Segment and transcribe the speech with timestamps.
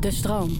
[0.00, 0.50] De stroom.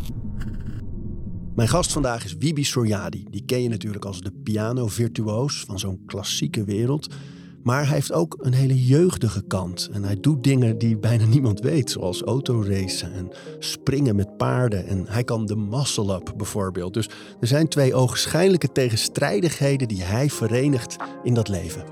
[1.55, 3.27] Mijn gast vandaag is Wibi Soriadi.
[3.31, 7.15] Die ken je natuurlijk als de piano-virtuoos van zo'n klassieke wereld.
[7.63, 9.89] Maar hij heeft ook een hele jeugdige kant.
[9.93, 14.87] En hij doet dingen die bijna niemand weet, zoals autoracen en springen met paarden.
[14.87, 16.95] En hij kan de muscle-up bijvoorbeeld.
[16.95, 17.09] Dus
[17.41, 21.85] er zijn twee ogenschijnlijke tegenstrijdigheden die hij verenigt in dat leven.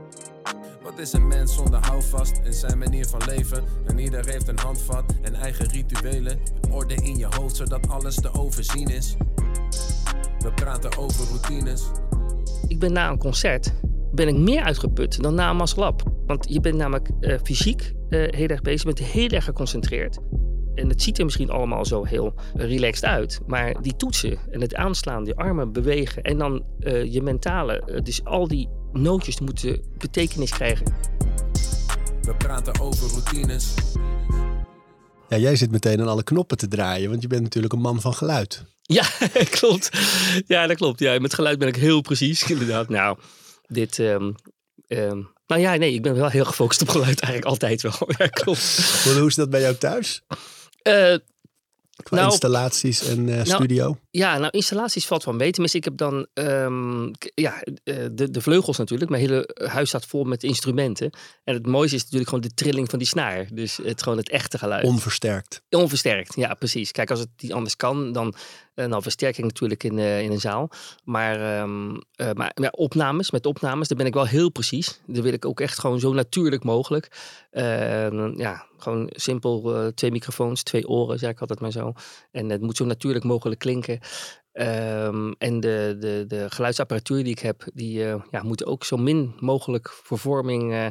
[1.00, 3.64] Is een mens zonder houvast in zijn manier van leven?
[3.86, 6.38] En ieder heeft een handvat en eigen rituelen.
[6.70, 9.16] Orde in je hoofd zodat alles te overzien is.
[10.38, 11.90] We praten over routines.
[12.68, 13.72] Ik ben na een concert
[14.12, 16.02] ben ik meer uitgeput dan na een maslab.
[16.26, 20.18] Want je bent namelijk uh, fysiek uh, heel erg bezig, je bent heel erg geconcentreerd.
[20.74, 23.40] En het ziet er misschien allemaal zo heel relaxed uit.
[23.46, 28.24] Maar die toetsen en het aanslaan, die armen bewegen en dan uh, je mentale, dus
[28.24, 30.86] al die nootjes moeten betekenis krijgen.
[32.22, 33.74] We praten over routines.
[35.28, 38.00] Ja, jij zit meteen aan alle knoppen te draaien, want je bent natuurlijk een man
[38.00, 38.64] van geluid.
[38.82, 39.04] Ja,
[39.60, 39.90] klopt.
[40.46, 41.00] Ja, dat klopt.
[41.00, 42.88] Ja, met geluid ben ik heel precies, inderdaad.
[42.88, 43.18] Nou,
[43.66, 43.98] dit...
[43.98, 44.34] Um,
[44.88, 47.92] um, nou ja, nee, ik ben wel heel gefocust op geluid eigenlijk altijd wel.
[48.18, 49.02] Ja, klopt.
[49.04, 50.22] Hoe is dat bij jou thuis?
[50.82, 51.14] Uh,
[52.02, 53.98] Qua nou, installaties en uh, studio?
[54.10, 55.50] Ja, nou installaties valt van mee.
[55.50, 57.62] Tenminste, ik heb dan um, ja,
[58.12, 59.10] de, de vleugels natuurlijk.
[59.10, 61.10] Mijn hele huis staat vol met instrumenten.
[61.44, 63.46] En het mooiste is natuurlijk gewoon de trilling van die snaar.
[63.52, 64.84] Dus het, gewoon het echte geluid.
[64.84, 65.62] Onversterkt.
[65.70, 66.90] Onversterkt, ja precies.
[66.90, 68.34] Kijk, als het niet anders kan, dan
[68.74, 70.70] nou, versterking natuurlijk in, uh, in een zaal.
[71.04, 72.02] Maar, um,
[72.34, 75.00] maar ja, opnames, met opnames, daar ben ik wel heel precies.
[75.06, 77.08] Daar wil ik ook echt gewoon zo natuurlijk mogelijk.
[77.50, 81.92] Ehm, ja, gewoon simpel twee microfoons, twee oren, zeg ik altijd maar zo.
[82.30, 84.00] En het moet zo natuurlijk mogelijk klinken.
[84.52, 88.96] Um, en de, de, de geluidsapparatuur die ik heb, die uh, ja, moet ook zo
[88.96, 90.86] min mogelijk vervorming uh,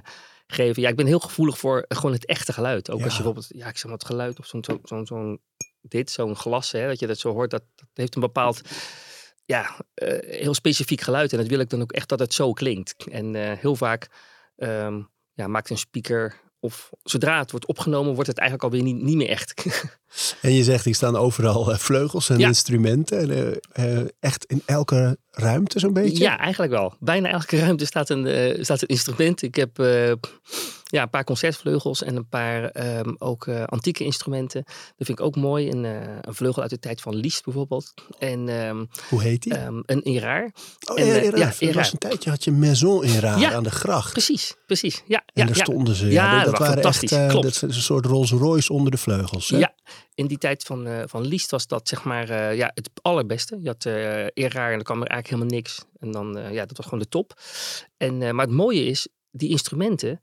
[0.47, 0.81] geven.
[0.81, 2.91] Ja, ik ben heel gevoelig voor gewoon het echte geluid.
[2.91, 3.03] Ook ja.
[3.03, 5.37] als je bijvoorbeeld, ja, ik zeg maar het geluid of zo'n zo, zo, zo,
[5.81, 7.63] dit, zo'n glas, hè, dat je dat zo hoort, dat,
[7.93, 8.61] heeft een bepaald,
[9.45, 11.31] ja, uh, heel specifiek geluid.
[11.31, 12.95] En dat wil ik dan ook echt dat het zo klinkt.
[13.11, 14.07] En heel vaak
[14.57, 19.03] um, ja, maakt een speaker of zodra het wordt opgenomen, wordt het eigenlijk alweer niet,
[19.03, 19.53] niet meer echt.
[20.41, 22.47] en je zegt, hier staan overal vleugels en ja.
[22.47, 23.19] instrumenten.
[23.19, 26.23] En, uh, echt in elke ruimte zo'n beetje?
[26.23, 26.93] Ja, eigenlijk wel.
[26.99, 29.41] Bijna elke ruimte staat een, uh, staat een instrument.
[29.41, 29.77] Ik heb
[30.83, 34.63] ja, een paar concertvleugels en een paar um, ook antieke instrumenten.
[34.65, 35.69] Dat vind ik ook mooi.
[35.69, 37.93] Een, een, vleugel uit de tijd van Liszt bijvoorbeeld.
[38.19, 39.59] En, um, Hoe heet die?
[39.59, 40.51] Um, een Iraar.
[40.91, 41.55] Oh, en, ja, Iraar.
[41.59, 44.11] Ja, was een tijdje had je Maison Iraar ja, aan de gracht.
[44.11, 45.03] Precies, precies.
[45.07, 46.07] Ja, en daar stonden ze.
[46.07, 47.11] Ja, dat, dat waren fantastisch.
[47.11, 47.43] Echt, Klopt.
[47.43, 49.49] Dat is een soort Rolls Royce onder de vleugels.
[49.49, 49.57] Hè?
[49.57, 49.73] Ja,
[50.19, 53.59] in die tijd van, uh, van Liszt was dat zeg maar uh, ja, het allerbeste.
[53.61, 55.85] Je had uh, Iraar en dan kwam er eigenlijk helemaal niks.
[55.99, 57.39] En dan, ja, dat was gewoon de top.
[57.97, 60.19] En, maar het mooie is, die instrumenten,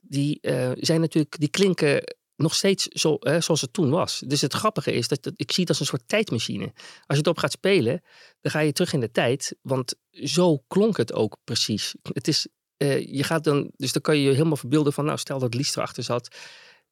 [0.00, 0.38] die
[0.76, 4.22] zijn natuurlijk, die klinken nog steeds zo, zoals het toen was.
[4.26, 6.72] Dus het grappige is dat, ik zie het als een soort tijdmachine.
[6.74, 8.02] Als je het op gaat spelen,
[8.40, 9.56] dan ga je terug in de tijd.
[9.62, 11.94] Want zo klonk het ook precies.
[12.12, 15.38] Het is, je gaat dan, dus dan kan je je helemaal verbeelden van, nou stel
[15.38, 16.36] dat Liszt erachter zat.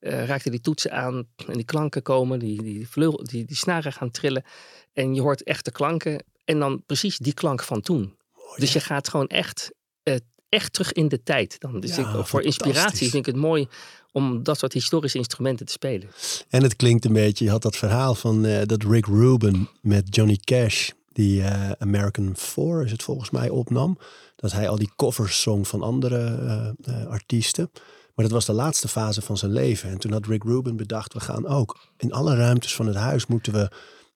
[0.01, 3.93] Uh, raakte die toetsen aan en die klanken komen, die, die, vleugel, die, die snaren
[3.93, 4.45] gaan trillen.
[4.93, 8.17] En je hoort echte klanken en dan precies die klank van toen.
[8.35, 9.71] Mooi, dus je gaat gewoon echt,
[10.05, 10.15] uh,
[10.49, 11.61] echt terug in de tijd.
[11.61, 11.81] Dan.
[11.81, 13.69] Dus ja, ik, voor inspiratie vind ik het mooi
[14.13, 16.09] om dat soort historische instrumenten te spelen.
[16.49, 20.15] En het klinkt een beetje, je had dat verhaal van uh, dat Rick Rubin met
[20.15, 21.45] Johnny Cash, die
[21.79, 23.99] American 4 is het volgens mij opnam.
[24.37, 26.75] Dat hij al die covers zong van andere
[27.09, 27.71] artiesten.
[28.15, 29.91] Maar dat was de laatste fase van zijn leven.
[29.91, 33.27] En toen had Rick Rubin bedacht, we gaan ook in alle ruimtes van het huis
[33.27, 33.71] moeten we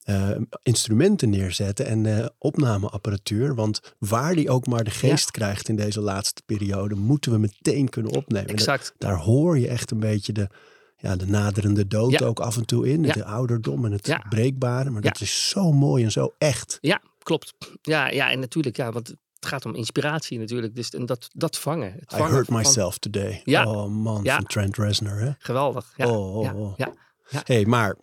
[0.04, 0.30] uh,
[0.62, 3.54] instrumenten neerzetten en uh, opnameapparatuur.
[3.54, 5.30] Want waar die ook maar de geest ja.
[5.30, 8.50] krijgt in deze laatste periode, moeten we meteen kunnen opnemen.
[8.50, 8.84] Exact.
[8.84, 10.48] Dat, daar hoor je echt een beetje de,
[10.96, 12.26] ja, de naderende dood ja.
[12.26, 13.02] ook af en toe in.
[13.02, 14.90] De ouderdom en het breekbare.
[14.90, 16.78] Maar dat is zo mooi en zo echt.
[16.80, 17.54] Ja, klopt.
[17.82, 20.74] Ja, ja en natuurlijk, ja, want het gaat om inspiratie natuurlijk.
[20.74, 21.92] Dus en dat, dat vangen.
[21.92, 23.40] Het I vangen heard myself today.
[23.44, 23.66] Ja.
[23.66, 24.36] Oh man, ja.
[24.36, 25.18] van Trent Reznor.
[25.18, 25.30] Hè?
[25.38, 25.92] Geweldig.
[25.96, 26.08] Ja.
[26.08, 26.72] Oh, oh, oh.
[26.76, 26.92] Ja.
[27.30, 27.42] Ja.
[27.44, 27.96] hey, maar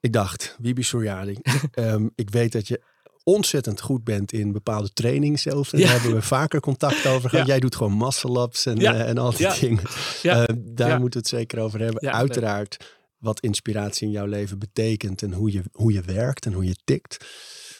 [0.00, 1.38] ik dacht, Wibi Soriadi,
[1.74, 2.82] um, ik weet dat je
[3.24, 5.72] ontzettend goed bent in bepaalde training zelfs.
[5.72, 7.46] En daar hebben we vaker contact over gehad.
[7.46, 9.82] Jij doet gewoon muscle-ups en, uh, en al die dingen.
[10.22, 12.12] Uh, daar moeten we het zeker over hebben.
[12.12, 16.64] Uiteraard wat inspiratie in jouw leven betekent en hoe je, hoe je werkt en hoe
[16.64, 17.26] je tikt.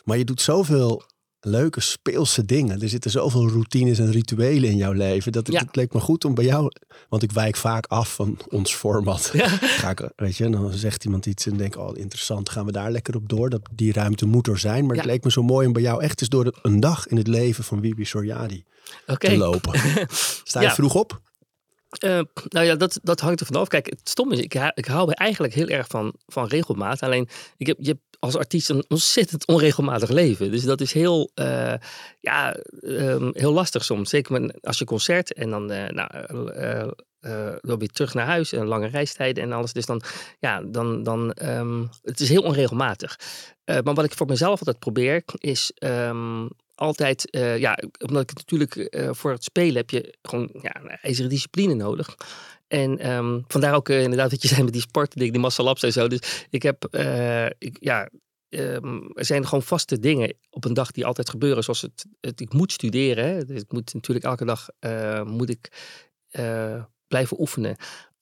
[0.04, 1.02] Maar je doet zoveel
[1.40, 2.80] leuke speelse dingen.
[2.82, 5.32] Er zitten zoveel routines en rituelen in jouw leven.
[5.32, 5.62] Dat het, Ja.
[5.62, 6.70] het leek me goed om bij jou...
[7.08, 9.30] Want ik wijk vaak af van ons format.
[9.32, 9.48] Ja.
[9.48, 12.90] Ga ik, weet je, dan zegt iemand iets en denk oh interessant, gaan we daar
[12.90, 13.50] lekker op door.
[13.50, 14.86] Dat, die ruimte moet er zijn.
[14.86, 15.00] Maar Ja.
[15.02, 17.26] het leek me zo mooi om bij jou echt eens door een dag in het
[17.26, 18.64] leven van Wibi Soriadi
[19.18, 19.80] te lopen.
[20.44, 21.20] Sta je vroeg op?
[22.04, 23.68] Uh, nou ja, dat, dat hangt er vanaf.
[23.68, 27.02] Kijk, het stom is, ik, ik hou eigenlijk heel erg van, van regelmaat.
[27.02, 30.50] Alleen, ik heb, je hebt als artiest een ontzettend onregelmatig leven.
[30.50, 31.74] Dus dat is heel, uh,
[32.20, 34.10] ja, um, heel lastig soms.
[34.10, 39.42] Zeker als je concert en dan, uh, nou, weer terug naar huis en lange reistijden
[39.42, 39.72] en alles.
[39.72, 40.02] Dus dan,
[40.38, 43.18] ja, dan, dan um, het is heel onregelmatig.
[43.64, 46.48] maar wat ik voor mezelf altijd probeer, is um,
[46.80, 50.88] altijd, uh, ja, omdat ik natuurlijk uh, voor het spelen heb je gewoon ja, een
[50.88, 52.16] ijzeren discipline nodig.
[52.68, 55.92] En um, vandaar ook uh, inderdaad dat je zei met die sport, die ups en
[55.92, 56.08] zo.
[56.08, 56.84] Dus ik heb,
[57.58, 58.10] ik, ja,
[58.48, 61.64] um, er zijn gewoon vaste dingen op een dag die altijd gebeuren.
[61.64, 63.24] Zoals het, het ik moet studeren.
[63.24, 63.44] Hè.
[63.44, 64.68] Dus ik moet natuurlijk elke dag
[65.24, 65.68] moet ik
[67.08, 67.76] blijven oefenen.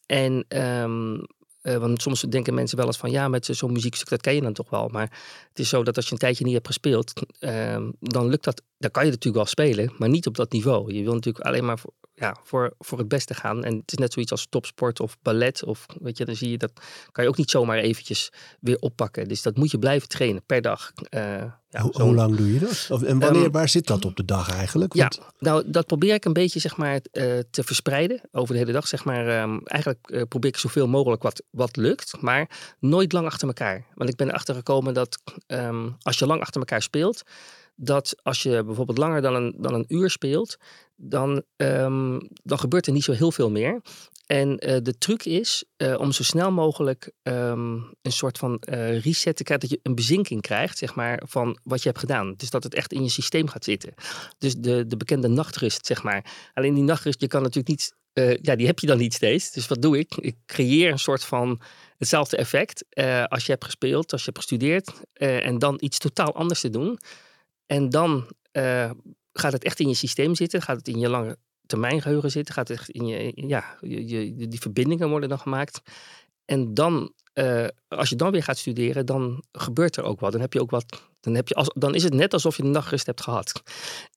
[0.06, 0.44] En
[0.82, 1.26] um,
[1.68, 4.40] uh, want soms denken mensen wel eens van ja, met zo'n muziekstuk, dat ken je
[4.40, 4.88] dan toch wel.
[4.88, 5.18] Maar
[5.48, 8.62] het is zo dat als je een tijdje niet hebt gespeeld, uh, dan lukt dat.
[8.78, 10.94] Dan kan je natuurlijk wel spelen, maar niet op dat niveau.
[10.94, 13.64] Je wil natuurlijk alleen maar voor, ja, voor, voor het beste gaan.
[13.64, 15.64] En het is net zoiets als topsport of ballet.
[15.64, 16.72] Of weet je, dan zie je dat
[17.12, 19.28] kan je ook niet zomaar eventjes weer oppakken.
[19.28, 20.92] Dus dat moet je blijven trainen per dag.
[21.10, 22.86] Uh, ja, hoe, hoe, lang doe je dat?
[22.90, 24.94] Of, en wanneer, um, waar zit dat op de dag eigenlijk?
[24.94, 25.14] Want...
[25.14, 28.72] Ja, nou dat probeer ik een beetje zeg maar uh, te verspreiden over de hele
[28.72, 28.88] dag.
[28.88, 33.26] Zeg maar, um, eigenlijk uh, probeer ik zoveel mogelijk wat, wat lukt, maar nooit lang
[33.26, 33.86] achter elkaar.
[33.94, 37.22] Want ik ben erachter gekomen dat um, als je lang achter elkaar speelt,
[37.80, 40.56] dat als je bijvoorbeeld langer dan een, dan een uur speelt,
[40.96, 43.80] dan, um, dan gebeurt er niet zo heel veel meer.
[44.26, 49.00] En uh, de truc is uh, om zo snel mogelijk um, een soort van uh,
[49.00, 52.34] reset te krijgen, dat je een bezinking krijgt, zeg maar, van wat je hebt gedaan.
[52.36, 53.94] Dus dat het echt in je systeem gaat zitten.
[54.38, 56.50] Dus de, de bekende nachtrust, zeg maar.
[56.54, 57.94] Alleen die nachtrust, je kan natuurlijk niet,
[58.42, 59.52] ja, die heb je dan niet steeds.
[59.52, 60.14] Dus wat doe ik?
[60.16, 61.60] Ik creëer een soort van
[61.96, 62.84] hetzelfde effect
[63.28, 66.98] als je hebt gespeeld, als je hebt gestudeerd, en dan iets totaal anders te doen.
[67.68, 68.90] En dan uh,
[69.32, 72.54] gaat het echt in je systeem zitten, gaat het in je lange termijn geheugen zitten,
[72.54, 75.80] gaat het echt in je, ja, je, die verbindingen worden dan gemaakt.
[76.44, 80.32] En dan, uh, als je dan weer gaat studeren, dan gebeurt er ook wat.
[80.32, 81.02] Dan heb je ook wat.
[81.20, 83.62] Dan, heb je als, dan is het net alsof je een nachtrust hebt gehad.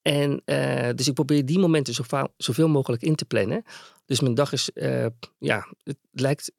[0.01, 1.94] En uh, dus ik probeer die momenten
[2.38, 3.63] zoveel mogelijk in te plannen.
[4.12, 5.06] Dus mijn dag is, uh,
[5.40, 6.52] ja, het lijkt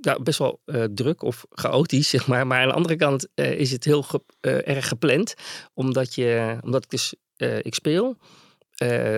[0.00, 0.60] ja, best wel
[0.94, 2.46] druk of chaotisch, zeg maar.
[2.46, 4.04] Maar aan de andere kant is het heel
[4.40, 5.34] erg gepland.
[5.74, 7.14] Omdat, je, omdat ik dus,
[7.62, 8.16] ik speel.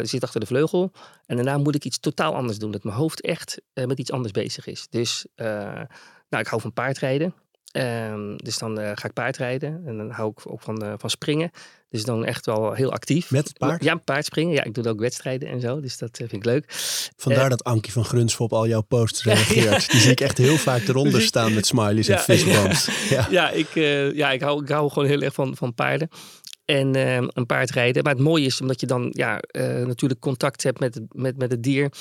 [0.02, 0.92] Zit achter de vleugel.
[1.26, 2.70] En daarna moet ik iets totaal anders doen.
[2.70, 4.86] Dat mijn hoofd echt met iets anders bezig is.
[4.90, 7.34] Dus nou, ik hou van paardrijden.
[7.70, 9.82] Ehm, dus dan ga ik paardrijden.
[9.86, 11.50] En dan hou ik ook van, van springen.
[11.90, 13.30] Dus dan echt wel heel actief.
[13.30, 13.84] Met het paard?
[13.84, 14.54] Ja, paardspringen.
[14.54, 15.80] Ja, ik doe ook wedstrijden en zo.
[15.80, 16.64] Dus dat vind ik leuk.
[17.16, 19.90] Vandaar dat Ankie van Grunsvo op al jouw posts reageert.
[19.90, 22.88] Die zie ik echt heel vaak eronder staan met smileys en fistbumps.
[23.10, 23.50] Ja, ja.
[23.50, 23.74] ik,
[24.14, 26.08] ja ik, hou, ik hou gewoon heel erg van, van paarden
[26.64, 28.02] en uh, een paard rijden.
[28.02, 31.50] Maar het mooie is omdat je dan ja, uh, natuurlijk contact hebt met, met, met
[31.50, 31.92] het dier.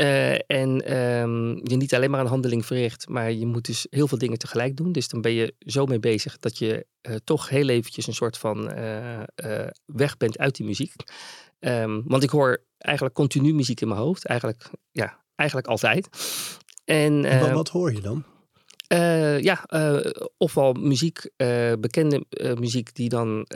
[0.00, 4.08] Uh, en um, je niet alleen maar een handeling verricht, maar je moet dus heel
[4.08, 4.92] veel dingen tegelijk doen.
[4.92, 6.86] Dus dan ben je zo mee bezig dat je
[7.24, 8.72] toch heel eventjes een soort van
[9.84, 10.94] weg bent uit die muziek.
[11.60, 14.26] Um, want ik hoor eigenlijk continu muziek in mijn hoofd.
[14.26, 16.08] Eigenlijk, ja, eigenlijk altijd.
[16.84, 18.24] En, en wat, wat hoor je dan?
[18.92, 22.24] Uh, ja, uh, ofwel muziek, uh, bekende
[22.58, 23.46] muziek die dan,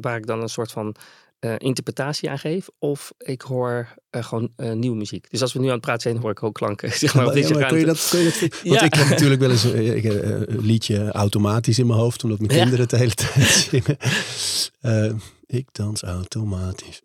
[0.00, 0.94] waar ik dan een soort van
[1.58, 2.68] interpretatie aan geef.
[2.78, 5.30] Of ik hoor gewoon nieuwe muziek.
[5.30, 6.92] Dus als we nu aan het praten zijn, hoor ik ook klanken.
[6.98, 8.82] Zeg maar, op deze ja, kun je dat, kun je dat, want ja.
[8.82, 12.90] ik heb natuurlijk wel eens een liedje automatisch in mijn hoofd, omdat mijn kinderen het
[12.90, 13.96] de hele tijd zingen.
[15.46, 17.02] ik dans automatisch.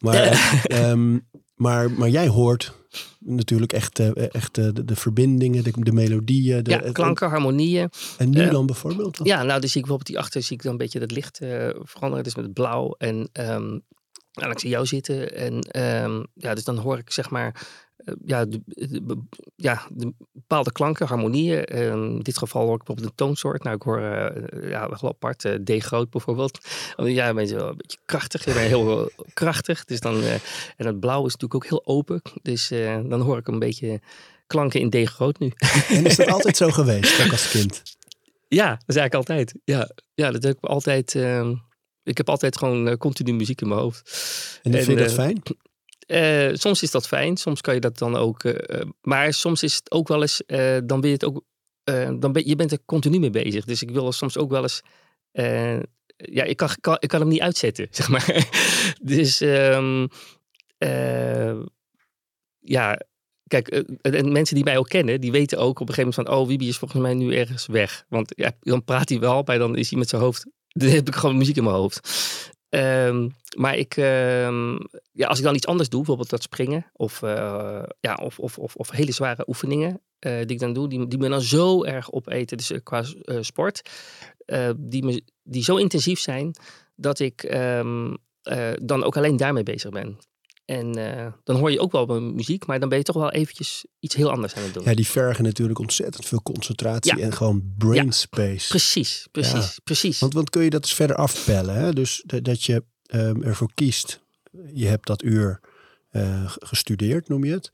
[0.00, 1.26] Maar, um,
[1.58, 2.72] maar, maar jij hoort
[3.18, 6.62] natuurlijk echt, uh, echt uh, de, de, verbindingen, de, de melodieën.
[6.62, 7.90] De, ja, klanken, harmonieën.
[8.18, 9.20] En nu uh, dan bijvoorbeeld?
[9.22, 11.36] Ja, nou dus zie ik bijvoorbeeld die achter zie ik dan een beetje het licht
[11.82, 12.24] veranderen.
[12.24, 13.82] Dus met het blauw en um,
[14.32, 15.36] nou, ik zie jou zitten.
[15.36, 17.66] En um, ja, dus dan hoor ik zeg maar
[18.24, 19.18] ja, de, de,
[19.56, 21.64] ja, de bepaalde klanken, harmonieën.
[21.64, 23.62] in dit geval hoor ik bijvoorbeeld een toonsoort.
[23.62, 26.58] Nou, ik hoor uh, ja, wel apart, uh, D groot bijvoorbeeld.
[26.96, 28.44] Ja, ben je wel een beetje krachtig.
[28.44, 29.84] Je bent heel krachtig.
[29.84, 30.32] Dus dan, uh,
[30.76, 32.22] en het blauw is natuurlijk ook heel open.
[32.42, 32.68] Dus
[33.08, 34.00] dan hoor ik een beetje
[34.46, 35.52] klanken in D groot nu.
[35.88, 37.82] En is dat altijd zo geweest, ook als kind?
[38.48, 39.54] Ja, dat is eigenlijk altijd.
[39.64, 41.14] Ja, ja dat heb ik altijd...
[41.14, 41.54] Ehm,
[42.02, 44.10] ik heb altijd gewoon continu muziek in mijn hoofd.
[44.62, 45.42] En, en vind je dat fijn?
[46.08, 48.44] Uh, soms is dat fijn, soms kan je dat dan ook.
[48.44, 48.54] Uh,
[49.00, 50.42] maar soms is het ook wel eens,
[50.84, 51.44] dan ben je het ook,
[52.20, 53.64] dan ben je bent er continu mee bezig.
[53.64, 54.82] Dus ik wil soms ook wel eens,
[56.16, 58.48] ja, ik kan, ik kan hem niet uitzetten, zeg maar.
[59.02, 60.08] dus um,
[62.58, 62.98] ja,
[63.46, 63.68] kijk,
[64.00, 66.46] en mensen die mij ook kennen, die weten ook op een gegeven moment van, oh,
[66.46, 68.04] Wiebe is volgens mij nu ergens weg.
[68.08, 71.08] Want ja, dan praat hij wel, maar dan is hij met zijn hoofd, dan heb
[71.08, 72.08] ik gewoon muziek in mijn hoofd.
[72.68, 74.76] Ehm, maar ik, ehm,
[75.12, 78.58] ja, als ik dan iets anders doe, bijvoorbeeld dat springen of, eh, ja, of, of,
[78.58, 81.84] of, of hele zware oefeningen eh, die ik dan doe, die, die me dan zo
[81.84, 83.04] erg opeten, dus eh, qua
[83.40, 83.90] sport,
[84.76, 86.54] die, me, die zo intensief zijn
[86.96, 88.14] dat ik ehm,
[88.48, 90.18] eh, dan ook alleen daarmee bezig ben.
[90.68, 93.30] En eh, dan hoor je ook wel mijn muziek, maar dan ben je toch wel
[93.30, 94.84] eventjes iets heel anders aan het doen.
[94.84, 97.22] Ja, die vergen natuurlijk ontzettend veel concentratie Ja.
[97.24, 98.10] en gewoon brain Ja.
[98.10, 98.68] space.
[98.68, 100.18] Precies, precies, precies.
[100.18, 101.74] Want, want kun je dat eens verder afpellen?
[101.74, 101.92] Hè?
[101.92, 104.20] Dus dat, dat je ehm, ervoor kiest.
[104.72, 105.60] Je hebt dat uur
[106.08, 107.70] eh, gestudeerd, noem je het.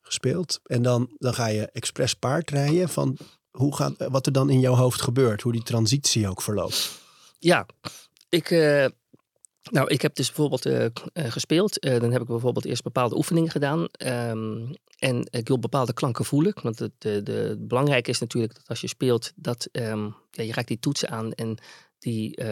[0.00, 0.60] Gespeeld.
[0.64, 2.88] En dan, dan ga je expres paardrijden.
[2.88, 3.16] Van
[3.50, 5.42] hoe gaat, wat er dan in jouw hoofd gebeurt.
[5.42, 6.90] Hoe die transitie ook verloopt.
[7.38, 7.66] Ja,
[8.28, 8.86] ik, eh,
[9.70, 11.78] nou, ik heb dus bijvoorbeeld eh, eh, gespeeld.
[11.78, 13.86] Eh, dan heb ik bijvoorbeeld eerst bepaalde oefeningen gedaan.
[13.92, 16.54] Ehm, en ik wil bepaalde klanken voelen.
[16.62, 20.42] Want het, de, de, het belangrijke is natuurlijk dat als je speelt, dat ehm, ja,
[20.42, 21.32] je raakt die toetsen aan.
[21.32, 21.58] En
[21.98, 22.42] die,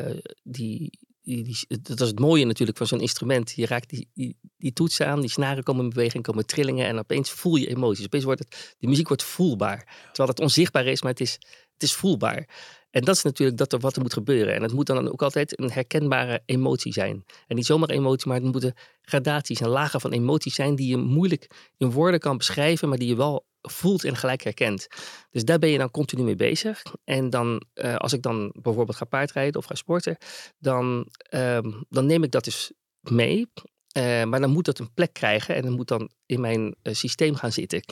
[0.43, 3.53] die, die, dat is het mooie natuurlijk van zo'n instrument.
[3.57, 6.87] Je raakt die, die, die toetsen aan, die snaren komen in beweging, komen trillingen.
[6.87, 8.05] En opeens voel je emoties.
[8.05, 9.85] Opeens wordt het, die muziek wordt voelbaar.
[10.07, 11.33] Terwijl het onzichtbaar is, maar het is,
[11.73, 12.49] het is voelbaar.
[12.91, 14.55] En dat is natuurlijk dat er wat er moet gebeuren.
[14.55, 17.25] En het moet dan ook altijd een herkenbare emotie zijn.
[17.47, 20.97] En niet zomaar emotie, maar het moeten gradaties en lagen van emoties zijn die je
[20.97, 24.87] moeilijk in woorden kan beschrijven, maar die je wel voelt en gelijk herkent.
[25.31, 26.83] Dus daar ben je dan continu mee bezig.
[27.05, 30.17] En dan, eh, als ik dan bijvoorbeeld ga paardrijden of ga sporten,
[30.59, 33.47] dan, ehm, dan neem ik dat dus mee.
[33.93, 36.95] Eh, maar dan moet dat een plek krijgen en dan moet dan in mijn eh,
[36.95, 37.83] systeem gaan zitten.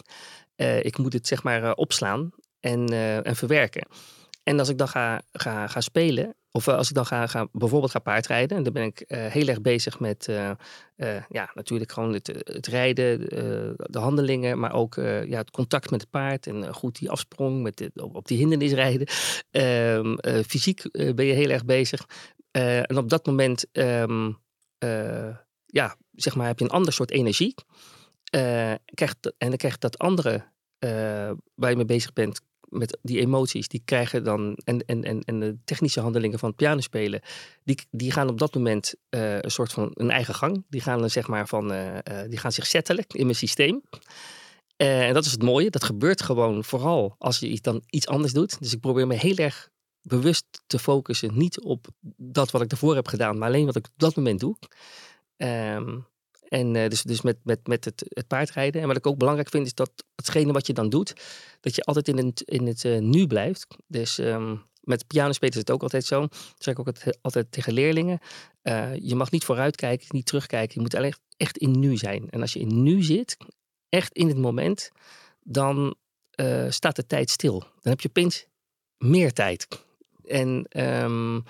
[0.82, 2.88] Ik moet het zeg maar opslaan en,
[3.24, 3.86] en verwerken.
[4.48, 7.48] En als ik dan ga, ga, ga spelen, of eh, als ik dan ga, ga
[7.52, 11.92] bijvoorbeeld ga paardrijden, en dan ben ik eh, heel erg bezig met, eh, ja, natuurlijk
[11.92, 13.20] gewoon het, rijden,
[13.76, 14.94] de handelingen, maar ook
[15.26, 19.06] ja, het contact met het paard en goed die afsprong, met op, die hindernis rijden.
[19.50, 22.06] Ehm, eh, fysiek ben je heel erg bezig.
[22.50, 24.32] En op dat moment, ehm,
[24.78, 25.36] eh,
[25.66, 27.54] ja, zeg maar, heb je een ander soort energie.
[28.94, 30.44] Krijgt, en dan krijgt dat andere
[31.54, 35.40] waar je mee bezig bent, met die emoties, die krijgen dan, en, en, en, en
[35.40, 37.20] de technische handelingen van het pianospelen,
[37.64, 40.64] die, die gaan op dat moment eh, een soort van een eigen gang.
[40.68, 43.82] Die gaan dan zeg maar van, eh, eh, die gaan zich settelen in mijn systeem.
[44.76, 48.60] En dat is het mooie, dat gebeurt gewoon vooral als je dan iets anders doet.
[48.60, 49.70] Dus ik probeer me heel erg
[50.02, 53.86] bewust te focussen, niet op dat wat ik ervoor heb gedaan, maar alleen wat ik
[53.86, 54.56] op dat moment doe.
[55.36, 55.98] Ehm,
[56.48, 58.80] en eh, dus, dus met, met, met het, het paardrijden.
[58.80, 61.12] En wat ik ook belangrijk vind, is dat hetgene wat je dan doet,
[61.60, 63.66] dat je altijd in het, in het eh, nu blijft.
[63.86, 66.20] Dus ehm, met pianospelen is het ook altijd zo.
[66.20, 68.18] Dat zeg ik ook altijd, tegen leerlingen.
[68.62, 70.74] Eh, je mag niet vooruitkijken, niet terugkijken.
[70.74, 72.30] Je moet echt in nu zijn.
[72.30, 73.36] En als je in nu zit,
[73.88, 74.90] echt in het moment,
[75.42, 75.96] dan
[76.68, 77.58] staat de tijd stil.
[77.58, 78.46] Dan heb je opeens
[78.98, 79.68] meer tijd.
[80.24, 81.40] En ehm,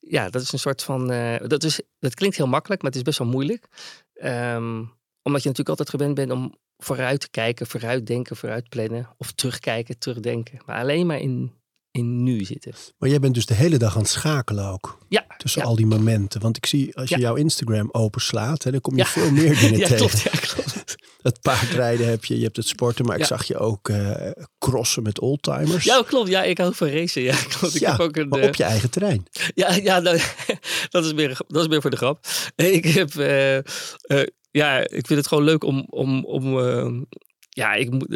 [0.00, 1.06] ja, dat is een soort van.
[1.46, 3.68] dat, is, dat klinkt heel makkelijk, maar het is best wel moeilijk.
[4.16, 4.78] Ehm,
[5.22, 9.08] omdat je natuurlijk altijd gewend bent om vooruit te kijken, vooruit denken, vooruit plannen.
[9.16, 10.62] Of terugkijken, terugdenken.
[10.66, 11.52] Maar alleen maar in,
[11.96, 12.72] in nu zitten.
[12.98, 14.98] Maar jij bent dus de hele dag aan het schakelen ook.
[15.08, 15.68] Ja, Tussen ja.
[15.68, 16.40] al die momenten.
[16.40, 17.20] Want ik zie als je Ja.
[17.20, 19.06] jouw Instagram openslaat, hè, dan kom je Ja.
[19.06, 19.96] veel meer dingen ja tegen.
[19.96, 20.20] klopt.
[20.22, 20.94] Ja, klopt.
[21.22, 25.02] Het paardrijden heb je, je hebt het sporten, maar ik zag je ook eh, crossen
[25.02, 25.84] met oldtimers.
[25.84, 26.28] Ja, klopt.
[26.28, 27.22] Ja, ik hou van racen.
[27.22, 27.74] Ja, klopt.
[27.74, 29.26] Ik heb ook een, maar eh, op je eigen terrein.
[29.54, 30.20] Ja, ja nou,
[30.90, 32.26] dat, is meer, dat is meer voor de grap.
[32.56, 37.06] Ik heb, eh, ja, ik vind het gewoon leuk om, om, om
[37.48, 38.06] ja, ik moet,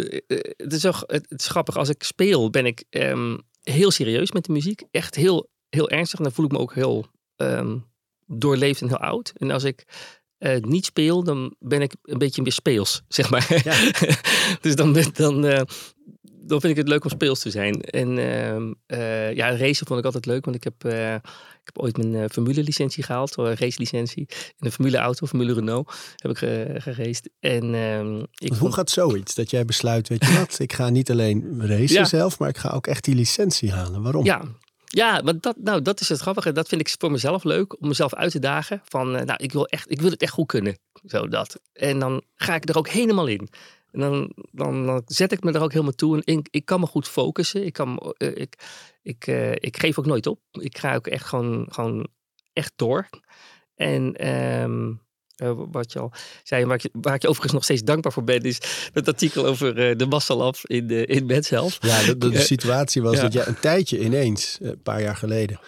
[0.57, 1.77] het is het, het is grappig.
[1.77, 3.37] Als ik speel, ben ik ehm,
[3.71, 4.83] heel serieus met de muziek.
[4.91, 6.19] Echt heel, heel ernstig.
[6.19, 7.79] En dan voel ik me ook heel ehm,
[8.27, 9.33] doorleefd en heel oud.
[9.37, 9.85] En als ik
[10.39, 13.61] eh, niet speel, dan ben ik een beetje meer speels, zeg maar.
[13.65, 13.91] Ja.
[14.61, 15.63] dus dan, dan, eh,
[16.51, 17.81] dan vind ik het leuk om speels te zijn.
[17.83, 21.21] En ehm, eh, ja, racen vond ik altijd leuk, want ik heb, eh, ik
[21.65, 24.27] heb ooit mijn eh, Formule licentie gehaald, een racelicentie.
[24.29, 27.31] In een Formule auto, Formule Renault, heb ik ge- geraced.
[27.41, 29.35] En ehm, ik hoe vond- gaat zoiets?
[29.35, 32.05] Dat jij besluit, weet je wat, ik ga niet alleen racen Ja.
[32.05, 34.03] zelf, maar ik ga ook echt die licentie halen.
[34.03, 34.25] Waarom?
[34.25, 34.43] Ja,
[34.85, 36.53] ja maar dat, nou, dat is het grappige.
[36.53, 38.81] Dat vind ik voor mezelf leuk, om mezelf uit te dagen.
[38.85, 40.79] Van, nou, ik wil, echt, ik wil het echt goed kunnen.
[41.07, 41.61] Zo dat.
[41.73, 43.49] En dan ga ik er ook helemaal in.
[43.93, 46.23] En dan, dan, dan zet ik me er ook helemaal toe.
[46.25, 47.65] En ik, ik kan me goed focussen.
[47.67, 48.55] Ik, kan, eh, ik,
[49.03, 50.41] ik, eh, ik geef ook nooit op.
[50.53, 52.07] Ik ga ook echt gewoon, gewoon
[52.53, 53.09] echt door.
[53.75, 54.93] En ehm,
[55.37, 58.13] eh, wat je al zei, waar ik, je- waar ik je overigens nog steeds dankbaar
[58.13, 61.79] voor ben, is dat artikel over de massalab in, de, in Health.
[61.81, 63.23] Ja, de, situatie was Ja.
[63.23, 65.61] dat jij een tijdje ineens, een paar jaar geleden,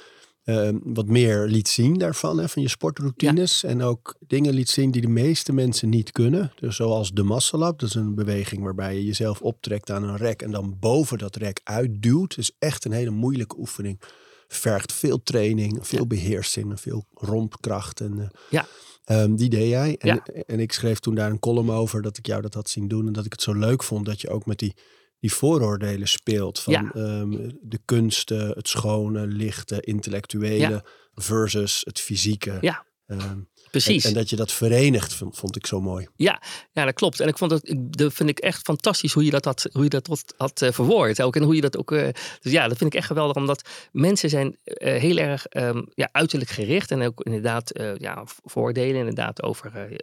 [0.42, 3.64] eh, wat meer liet zien daarvan, hè, van je sportroutines.
[3.64, 6.52] En ook dingen liet zien die de meeste mensen niet kunnen.
[6.60, 10.16] Dus zoals de muscle up, dat is een beweging waarbij je jezelf optrekt aan een
[10.16, 12.28] rek en dan boven dat rek uitduwt.
[12.28, 14.00] Dat is echt een hele moeilijke oefening.
[14.48, 18.00] vergt veel training, veel beheersing, veel rompkracht.
[18.00, 18.66] En, eh, Ja.
[19.04, 19.96] ehm, die deed jij.
[19.98, 20.22] En, Ja.
[20.46, 23.06] en ik schreef toen daar een column over dat ik jou dat had zien doen.
[23.06, 24.74] En dat ik het zo leuk vond dat je ook met die,
[25.22, 26.58] die vooroordelen speelt.
[26.60, 26.90] Van Ja.
[26.94, 32.58] ehm, de kunsten, het schone, lichte, intellectuele versus het fysieke.
[32.60, 32.84] Ja.
[33.06, 33.38] Ehm,
[33.70, 34.02] Precies.
[34.04, 36.08] En, en dat je dat verenigt, vond, vond ik zo mooi.
[36.16, 36.40] Ja,
[36.72, 37.20] dat klopt.
[37.20, 39.82] En ik vond dat, ik, dat vind ik echt fantastisch hoe je dat had, hoe
[39.82, 41.22] je dat had, had eh, verwoord.
[41.22, 41.92] Ook, en hoe je dat ook.
[41.92, 42.08] eh,
[42.40, 46.08] dus ja, dat vind ik echt geweldig, omdat mensen zijn eh, heel erg ehm, ja,
[46.12, 46.90] uiterlijk gericht.
[46.90, 49.96] En ook inderdaad ja, voordelen inderdaad over.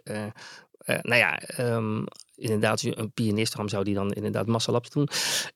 [0.84, 2.04] nou ja, ehm,
[2.40, 5.08] inderdaad, een pianist, zou die dan inderdaad massalaps doen?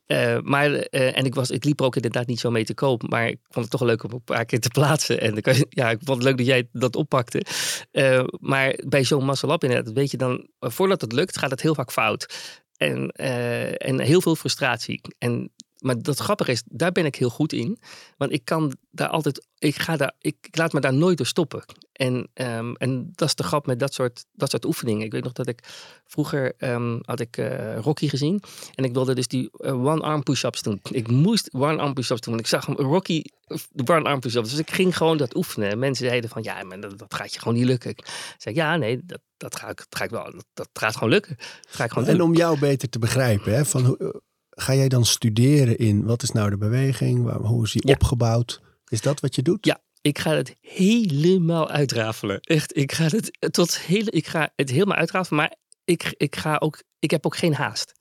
[0.06, 2.74] Eh, maar, eh, en ik, was, ik liep er ook inderdaad niet zo mee te
[2.74, 5.20] koop, maar ik vond het toch leuk om een paar keer te plaatsen.
[5.20, 5.34] En
[5.68, 7.44] ja, ik vond het leuk dat jij dat oppakte.
[7.90, 11.74] Eh, maar bij zo'n massalap inderdaad, weet je dan, voordat het lukt, gaat het heel
[11.74, 12.52] vaak fout.
[12.76, 15.00] En, en heel veel frustratie.
[15.18, 15.52] En,
[15.84, 17.78] maar dat grappige is, daar ben ik heel goed in.
[18.16, 21.26] Want ik kan daar altijd, ik, ga daar, ik, ik laat me daar nooit door
[21.26, 21.64] stoppen.
[21.92, 25.04] En, ehm, en dat is de grap met dat soort, dat soort oefeningen.
[25.06, 25.58] Ik weet nog dat ik
[26.06, 28.42] vroeger ehm, had ik eh, Rocky gezien.
[28.74, 30.80] En ik wilde dus die eh, one-arm push-ups doen.
[30.90, 32.34] Ik moest one-arm push-ups doen.
[32.34, 33.22] Want ik zag hem, Rocky,
[33.70, 34.50] de one-arm push-ups.
[34.50, 35.70] Dus ik ging gewoon dat oefenen.
[35.70, 37.90] En mensen zeiden van, ja, maar dat, dat gaat je gewoon niet lukken.
[37.90, 38.04] Ik
[38.38, 40.24] zei, ja, nee, dat, dat, ga, ik, dat ga ik wel.
[40.24, 41.36] Dat, dat gaat gewoon lukken.
[41.36, 42.26] Dat ga ik gewoon En doen.
[42.26, 44.22] om jou beter te begrijpen, hè, van, hoe-
[44.54, 47.22] ga jij dan studeren in wat is nou de beweging?
[47.22, 47.92] Waar, hoe is die Ja.
[47.94, 48.60] opgebouwd?
[48.88, 49.66] Is dat wat je doet?
[49.66, 52.40] Ja, ik ga het helemaal uitrafelen.
[52.40, 55.38] Echt, ik ga het tot hele, ik ga het helemaal uitrafelen.
[55.40, 57.92] Maar ik, ik ga ook, ik heb ook geen haast.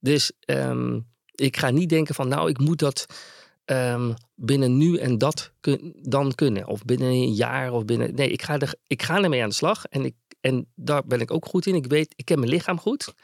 [0.00, 1.00] Dus ehm,
[1.34, 3.06] ik ga niet denken van, nou, ik moet dat
[3.64, 6.66] ehm, binnen nu en dat kun- dan kunnen.
[6.66, 8.14] Of binnen een jaar of binnen.
[8.14, 9.84] Nee, ik ga, er, ik ga ermee aan de slag.
[9.84, 11.74] En, ik, en daar ben ik ook goed in.
[11.74, 13.14] Ik weet, ik ken mijn lichaam goed.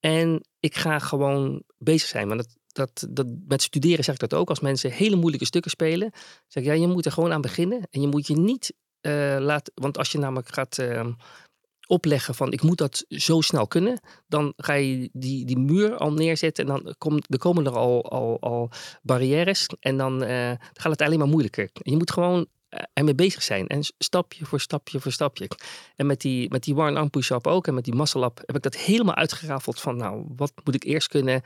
[0.00, 2.28] En ik ga gewoon bezig zijn.
[2.28, 4.48] Maar dat, dat, dat, met studeren zeg ik dat ook.
[4.48, 6.10] Als mensen hele moeilijke stukken spelen,
[6.46, 7.88] zeg ik, ja, je moet er gewoon aan beginnen.
[7.90, 9.72] En je moet je niet eh, laten.
[9.74, 11.12] Want als je namelijk gaat ehm,
[11.86, 16.12] opleggen van ik moet dat zo snel kunnen, dan ga je die, die muur al
[16.12, 18.70] neerzetten en dan komt er komen er al, al, al
[19.02, 21.70] barrières en dan, eh, gaat het alleen maar moeilijker.
[21.72, 22.46] En je moet gewoon
[22.92, 25.48] ermee bezig zijn en stapje voor stapje voor stapje.
[25.96, 28.62] En met die, met die one-arm push-up ook en met die muscle up heb ik
[28.62, 31.42] dat helemaal uitgerafeld van nou, wat moet ik eerst kunnen?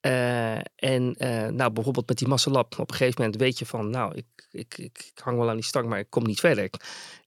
[0.00, 3.66] Eh, en eh, nou, bijvoorbeeld met die muscle up, op een gegeven moment weet je
[3.66, 6.40] van nou, ik, ik, ik, ik hang wel aan die stang, maar ik kom niet
[6.40, 6.70] verder.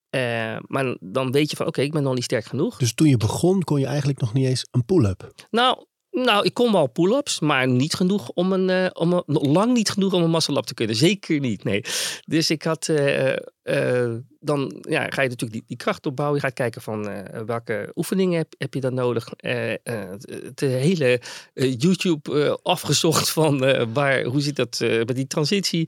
[0.10, 2.78] Eh, maar dan weet je van oké, ik ben nog niet sterk genoeg.
[2.78, 5.47] Dus toen je begon, kon je eigenlijk nog niet eens een pull-up.
[5.49, 5.86] Nou,
[6.23, 10.13] nou, ik kon wel pull-ups, maar niet genoeg om een, eh, om lang niet genoeg
[10.13, 10.95] om een muscle up te kunnen.
[10.95, 11.82] Zeker niet, nee.
[12.25, 16.39] Dus ik had, eh, eh, dan ja, ga je natuurlijk die, kracht opbouwen.
[16.39, 17.10] Je gaat kijken van
[17.45, 19.29] welke oefeningen heb, heb je dan nodig.
[19.38, 21.21] Het, hele
[21.53, 23.60] YouTube afgezocht van
[23.93, 25.88] waar, hoe zit dat met die transitie.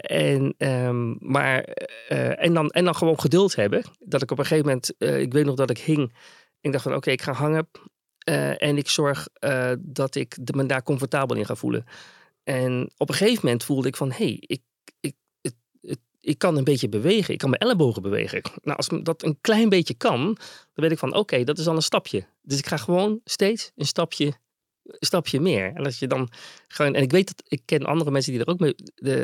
[0.00, 1.62] En, ehm, maar,
[2.38, 3.82] en, dan, en dan gewoon geduld hebben.
[3.98, 6.12] Dat ik op een gegeven moment, ik weet nog dat ik hing.
[6.60, 7.68] Ik dacht van oké, ik ga hangen.
[8.30, 11.84] Eh, en ik zorg eh, dat ik me daar comfortabel in ga voelen.
[12.42, 14.62] En op een gegeven moment voelde ik van, hé, hey, ik,
[15.00, 15.14] ik,
[16.20, 17.32] ik kan een beetje bewegen.
[17.32, 18.42] Ik kan mijn ellebogen bewegen.
[18.62, 20.38] Nou, als dat een klein beetje kan, dan
[20.74, 22.26] weet ik van, oké, dat is al een stapje.
[22.42, 24.32] Dus ik ga gewoon steeds een stapje,
[24.84, 25.72] stapje meer.
[25.74, 26.28] En als je dan
[26.68, 28.74] gewoon, en ik weet dat ik ken andere mensen die er ook mee,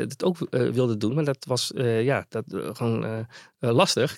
[0.07, 3.27] dat ook eh, wilden doen, maar dat was, ja, dat gewoon
[3.59, 4.17] lastig.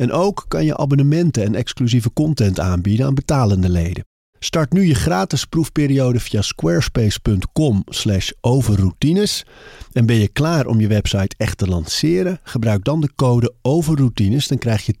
[0.00, 4.04] En ook kan je abonnementen en exclusieve content aanbieden aan betalende leden.
[4.38, 9.46] Start nu je gratis proefperiode via squarespace.com slash overroutines.
[9.92, 12.40] En ben je klaar om je website echt te lanceren?
[12.42, 14.48] Gebruik dan de code overroutines.
[14.48, 14.94] Dan krijg je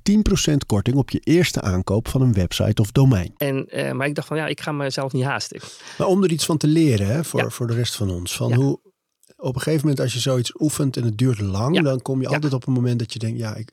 [0.52, 3.34] 10% korting op je eerste aankoop van een website of domein.
[3.36, 5.60] En, eh, maar ik dacht van, ja, ik ga mezelf niet haasten.
[5.98, 7.50] Maar om er iets van te leren hè, voor, Ja.
[7.50, 8.36] voor de rest van ons.
[8.36, 8.56] Van Ja.
[8.56, 8.80] hoe
[9.36, 11.76] op een gegeven moment als je zoiets oefent en het duurt lang.
[11.76, 11.82] Ja.
[11.82, 13.70] Dan kom je altijd op een moment dat je denkt, ja, ik,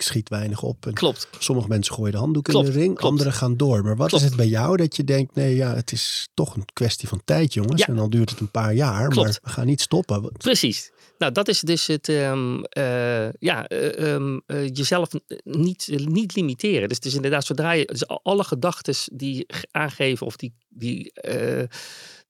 [0.00, 0.86] ik schiet weinig op.
[0.86, 1.28] En Klopt.
[1.38, 3.02] Sommige mensen gooien de handdoek in de ring, klopt.
[3.02, 3.82] anderen gaan door.
[3.82, 4.22] Maar wat Klopt.
[4.24, 7.20] is het bij jou dat je denkt, nee, ja, het is toch een kwestie van
[7.24, 7.80] tijd, jongens.
[7.80, 7.86] Ja.
[7.86, 10.32] En dan duurt het een paar jaar, maar we gaan niet stoppen.
[10.38, 10.90] Precies.
[11.18, 15.08] Nou, dat is dus het, ehm, eh, ja, eh, ehm, eh, jezelf
[15.44, 16.88] niet, niet limiteren.
[16.88, 21.12] Dus, dus inderdaad, zodra je, dus al- alle gedachten die aangeven of die, die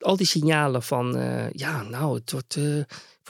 [0.00, 1.12] al die signalen van,
[1.52, 2.58] ja, nou, het wordt,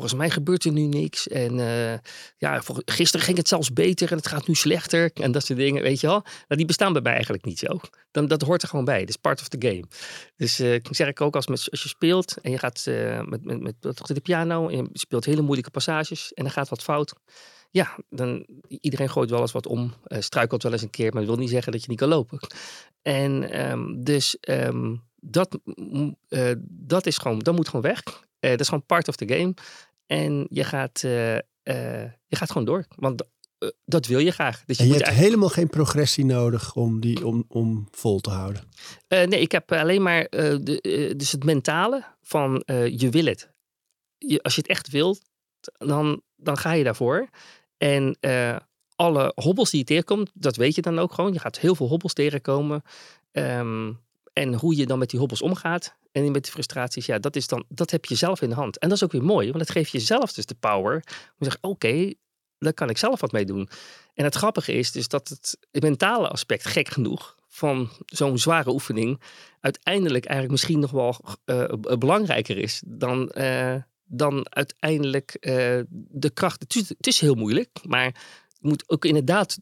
[0.01, 1.29] volgens mij gebeurt er nu niks.
[1.29, 1.93] En uh,
[2.37, 5.11] ja, voor, gisteren ging het zelfs beter en het gaat nu slechter.
[5.15, 6.23] En dat soort dingen, weet je wel.
[6.23, 7.81] Nou, die bestaan bij mij eigenlijk niet zo.
[8.11, 9.01] Dan, dat hoort er gewoon bij.
[9.01, 9.85] Dat is part of the game.
[10.37, 13.45] Dus uh, zeg ik ook, als, met, als je speelt en je gaat uh, met,
[13.45, 16.83] met, met, met de piano en je speelt hele moeilijke passages en er gaat wat
[16.83, 17.13] fout.
[17.71, 21.31] Ja, dan iedereen gooit wel eens wat om, struikelt wel eens een keer, maar dat
[21.31, 22.39] wil niet zeggen dat je niet kan lopen.
[23.03, 25.59] En um, dus um, dat,
[26.63, 28.03] dat is gewoon, dat moet gewoon weg.
[28.41, 29.55] Dat is gewoon part of the game.
[30.11, 31.37] En je gaat, uh,
[32.27, 32.87] je gaat gewoon door.
[32.97, 33.23] Want
[33.85, 34.65] dat wil je graag.
[34.65, 35.33] Dus je, en je hebt eigenlijk...
[35.33, 38.63] helemaal geen progressie nodig om, die, om, om vol te houden?
[39.09, 43.51] nee, ik heb alleen maar de, dus het mentale van je wil het.
[44.19, 45.23] Je, als je het echt wilt,
[45.79, 47.29] dan, dan ga je daarvoor.
[47.77, 48.19] En
[48.97, 51.33] alle hobbels die je tegenkomt, dat weet je dan ook gewoon.
[51.33, 52.83] Je gaat heel veel hobbels tegenkomen.
[53.33, 54.01] Um,
[54.33, 57.47] en hoe je dan met die hobbels omgaat en met die frustraties, ja, dat, is
[57.47, 58.79] dan, dat heb je zelf in de hand.
[58.79, 61.03] En dat is ook weer mooi, want het geeft jezelf dus de power om
[61.39, 62.13] te zeggen, oké,
[62.59, 63.69] daar kan ik zelf wat mee doen.
[64.15, 69.21] En het grappige is dus dat het mentale aspect, gek genoeg, van zo'n zware oefening
[69.61, 75.53] uiteindelijk eigenlijk misschien nog wel uh, belangrijker is dan, uh, dan uiteindelijk uh,
[75.91, 76.63] de kracht.
[76.63, 78.15] Het is, het is, heel moeilijk, maar
[78.61, 79.59] moet ook inderdaad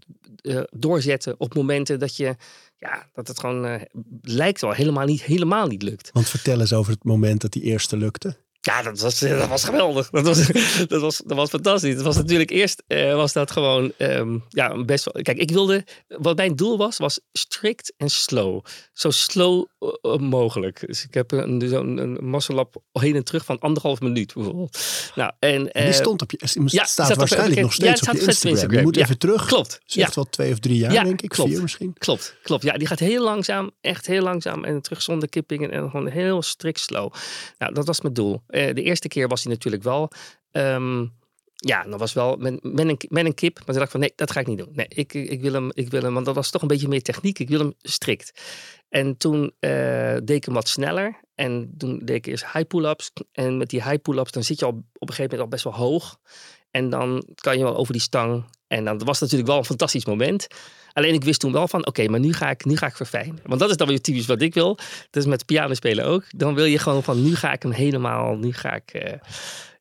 [0.71, 2.37] doorzetten op momenten dat je
[2.79, 3.81] ja, dat het gewoon uh,
[4.23, 6.11] lijkt wel helemaal niet, helemaal niet lukt.
[6.13, 8.37] Want vertel eens over het moment dat die eerste lukte.
[8.68, 10.11] Ja, dat was, eh, dat was geweldig.
[10.11, 10.46] Dat was,
[10.88, 11.94] dat, was, dat was fantastisch.
[11.94, 15.22] Het was natuurlijk eerst uh, was dat gewoon um, ja, best wel.
[15.22, 15.85] Kijk, ik wilde.
[16.09, 18.64] Wat mijn doel was, was strict en slow.
[18.92, 19.66] Zo slow
[20.02, 20.87] uh, mogelijk.
[20.87, 24.78] Dus ik heb een, zo'n een muscle heen en terug van anderhalf minuut bijvoorbeeld.
[25.14, 26.38] Nou, en, en die stond op je.
[26.64, 28.50] Ja, staat waarschijnlijk nog steeds ja, op je Instagram.
[28.50, 28.78] Instagram.
[28.78, 29.46] Je moet ja, even terug.
[29.46, 29.81] Klopt.
[29.87, 31.28] Is echt wel twee of drie jaar, ja, denk ik.
[31.28, 31.50] Klopt.
[31.50, 31.92] Vier misschien.
[31.98, 32.62] Klopt, klopt.
[32.62, 33.70] Ja, die gaat heel langzaam.
[33.81, 34.64] Echt heel langzaam.
[34.64, 35.70] En terug zonder kippingen.
[35.70, 37.12] En gewoon heel strikt slow.
[37.59, 38.42] Nou, dat was mijn doel.
[38.59, 40.11] Uh, de eerste keer was hij natuurlijk wel.
[40.53, 41.16] Um,
[41.55, 43.55] ja, dat was wel met, met, een, een kip.
[43.55, 44.71] Maar toen dacht ik van nee, dat ga ik niet doen.
[44.73, 47.03] Nee, ik, ik, wil hem, ik wil hem, want dat was toch een beetje meer
[47.03, 47.38] techniek.
[47.38, 48.42] Ik wil hem strikt.
[48.88, 51.21] En toen uh, deed ik hem wat sneller.
[51.35, 53.12] En toen deed ik eerst high pull-ups.
[53.33, 55.64] En met die high pull-ups, dan zit je al op een gegeven moment al best
[55.64, 56.18] wel hoog.
[56.79, 58.45] En dan kan je wel over die stang.
[58.67, 60.47] En dan was het natuurlijk wel een fantastisch moment.
[60.93, 63.41] Alleen ik wist toen wel van, oké, maar nu ga, ik, nu ga ik verfijnen.
[63.45, 64.77] Want dat is dan weer typisch wat ik wil.
[65.11, 66.25] Dat is met piano spelen ook.
[66.29, 68.95] Dan wil je gewoon van, nu ga ik hem helemaal, nu ga ik...
[68.95, 69.12] Uh,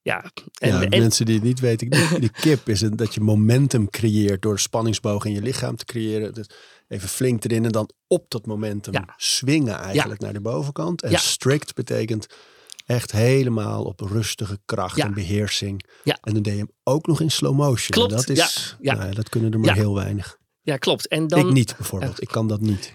[0.01, 3.89] ja, en, ja, en, mensen die het niet weten, die kip is dat je momentum
[3.89, 6.33] creëert door spanningsboog in je lichaam te creëren.
[6.33, 6.49] Dus
[6.87, 9.13] even flink erin en dan op dat momentum ja.
[9.17, 11.01] swingen eigenlijk naar de bovenkant.
[11.01, 12.27] En strict betekent
[12.87, 15.83] echt helemaal op rustige kracht en beheersing.
[16.03, 17.89] En dan deed je hem ook nog in slow motion.
[17.89, 18.11] Klopt.
[18.11, 20.37] Dat, is, nou dat kunnen er maar heel weinig.
[20.61, 21.07] Ja, klopt.
[21.07, 22.21] En dan, ik niet bijvoorbeeld.
[22.21, 22.93] ik kan dat niet.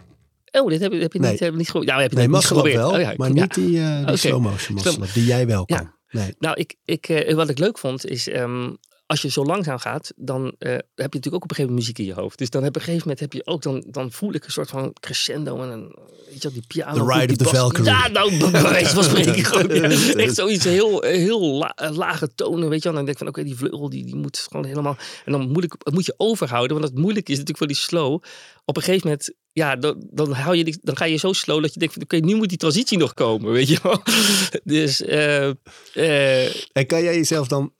[0.51, 1.91] Oh, dit heb, heb je niet, heb niet geprobeerd.
[1.91, 2.77] Nou, heb je nee, niet geprobeerd.
[2.77, 4.17] wel, oh, ja, maar niet die, uh, die okay.
[4.17, 5.95] slow motion muscle die jij wel kan.
[6.09, 6.35] Nee.
[6.39, 8.79] Nou, ik, ik, uh, wat ik leuk vond is, um,
[9.13, 11.79] als je zo langzaam gaat, dan uh, heb je natuurlijk ook op een gegeven moment
[11.79, 12.39] muziek in je hoofd.
[12.39, 14.51] Dus dan heb op een gegeven moment heb je ook, dan, dan voel ik een
[14.53, 15.97] soort van crescendo en een,
[16.27, 17.07] weet je wel, die piano.
[17.07, 17.85] The Ride of the Valkyrie.
[17.85, 19.77] Ja, nou, bij wijze van spreken gewoon.
[19.77, 22.97] Ja, echt zoiets heel, heel la, lage tonen, weet je wel.
[22.97, 24.97] Dan denk ik van, oké, okay, die vleugel, die, die moet gewoon helemaal...
[25.25, 28.23] En dan moet, ik, moet je overhouden, want het moeilijke is natuurlijk voor die slow.
[28.65, 31.73] Op een gegeven moment, ja, dan, dan, hou je dan ga je zo slow dat
[31.73, 34.03] je denkt van, oké, okay, nu moet die transitie nog komen, weet je wel.
[34.75, 35.01] Dus...
[35.01, 35.51] Uh,
[35.95, 37.73] uh, en kan jij jezelf dan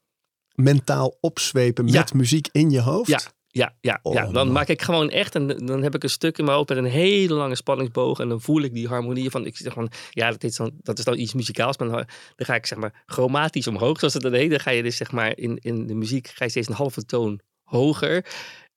[0.55, 2.07] mentaal opzwepen met ja.
[2.15, 3.09] muziek in je hoofd?
[3.09, 3.21] Ja,
[3.55, 4.27] ja, ja, oh, ja.
[4.27, 6.79] dan maak ik gewoon echt, en dan heb ik een stuk in mijn hoofd met
[6.79, 8.19] een hele lange spanningsboog.
[8.19, 10.99] En dan voel ik die harmonie van, ik zeg van, ja, dat is dan, dat
[10.99, 11.79] is dan iets muzikaals.
[11.79, 14.51] Maar dan, dan ga ik zeg maar chromatisch omhoog, zoals het dan heet.
[14.51, 17.05] Dan ga je dus zeg maar in, in de muziek, ga je steeds een halve
[17.05, 18.27] toon hoger.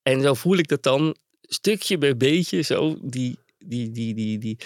[0.03, 4.57] En zo voel ik dat dan stukje bij beetje zo, die, die, die, die, die,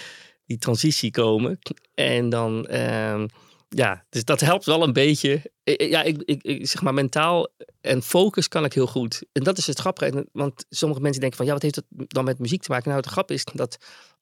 [0.46, 1.60] die transitie komen.
[1.94, 2.74] En dan...
[2.76, 3.28] Um,
[3.70, 5.52] ja, dus dat helpt wel een beetje.
[5.64, 7.48] Ja, ik, ik, zeg maar mentaal
[7.82, 9.24] en focus kan ik heel goed.
[9.32, 10.28] En dat is het grappige.
[10.32, 12.90] Want sommige mensen denken van, ja, wat heeft dat dan met muziek te maken?
[12.90, 13.78] Nou, het grap is dat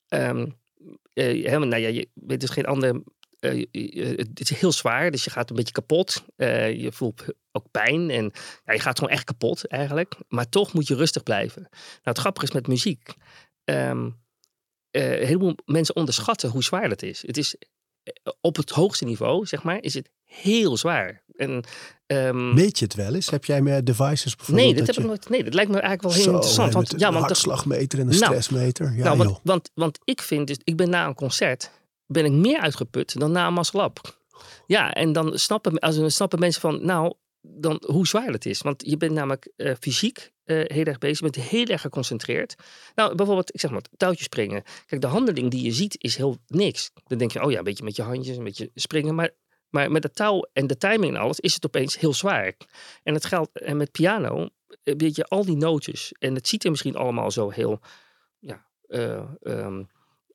[0.10, 0.58] um,
[1.14, 3.02] helemaal, nou ja, je weet dus geen ander.
[3.40, 6.24] Het is heel zwaar, dus je gaat een beetje kapot.
[6.36, 8.32] Je voelt ook pijn en
[8.66, 10.16] ja, je gaat gewoon echt kapot eigenlijk.
[10.28, 11.62] Maar toch moet je rustig blijven.
[11.72, 13.14] Nou, het grappige is met muziek.
[14.92, 17.22] Heel veel mensen onderschatten hoe zwaar dat is.
[17.28, 17.56] Het is
[18.42, 21.24] op het hoogste niveau, zeg maar, is het heel zwaar.
[21.36, 21.64] En,
[22.08, 23.30] um, Meet je het wel eens?
[23.30, 24.68] Heb jij meer devices bijvoorbeeld?
[24.68, 25.30] Nee, dat, dat heb ik nooit.
[25.30, 26.74] Nee, dat lijkt me eigenlijk wel heel Zo, interessant.
[26.74, 28.94] Want, ja, want hartslagmeter en een nou, stressmeter.
[28.96, 31.72] Ja, nou, want, want, want, ik vind, dus, ik ben na een concert
[32.08, 34.18] ben ik meer uitgeput dan na een masselab.
[34.66, 38.62] Ja, en dan snappen, als, snappen mensen van, nou, dan hoe zwaar het is.
[38.62, 42.56] Want je bent namelijk uh, fysiek uh, heel erg bezig, je bent heel erg geconcentreerd.
[42.96, 44.64] Nou, bijvoorbeeld, ik zeg maar, touwtjes springen.
[44.86, 46.92] Kijk, de handeling die je ziet is heel niks.
[47.04, 49.16] Dan denk je, oh ja, een beetje met je handjes, een beetje springen.
[49.16, 49.32] Maar
[49.70, 52.56] Maar met de touw en de timing en alles is het opeens heel zwaar.
[53.04, 54.50] En het geldt, en met piano,
[54.84, 56.12] eh, weet je, al die nootjes.
[56.20, 57.80] En het ziet er misschien allemaal zo heel
[58.40, 59.84] ja, eh, ehm,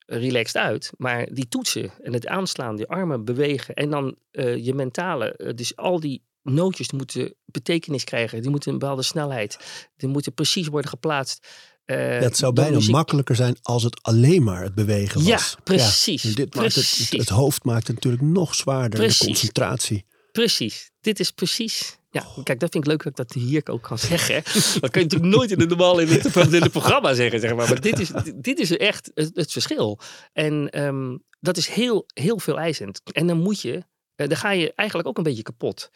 [0.06, 0.92] relaxed uit.
[0.96, 3.74] Maar die toetsen en het aanslaan, die armen bewegen.
[3.74, 8.42] En dan eh, je mentale, eh, dus al die nootjes die moeten betekenis krijgen.
[8.42, 9.58] Die moeten een bepaalde snelheid.
[9.96, 11.46] Die moeten precies worden geplaatst.
[11.84, 12.92] Eh, Dat zou bijna muziek.
[12.92, 15.28] makkelijker zijn als het alleen maar het bewegen was.
[15.28, 18.98] Ja, precies, dit maakt het, het hoofd maakt het natuurlijk nog zwaarder.
[18.98, 19.18] Precies.
[19.18, 20.04] De concentratie.
[20.32, 20.90] Precies.
[21.00, 21.98] Dit is precies.
[22.10, 24.42] Ja, kijk, dat vind ik leuk dat ik dat hier ook kan zeggen.
[24.80, 27.54] Dat kun je natuurlijk nooit in het normaal in het, in het programma zeggen, zeg
[27.54, 27.68] maar.
[27.68, 29.98] Maar dit is, dit is echt het, het verschil.
[30.32, 33.00] En ehm, dat is heel, heel veel eisend.
[33.12, 35.90] En dan moet je, eh, dan ga je eigenlijk ook een beetje kapot.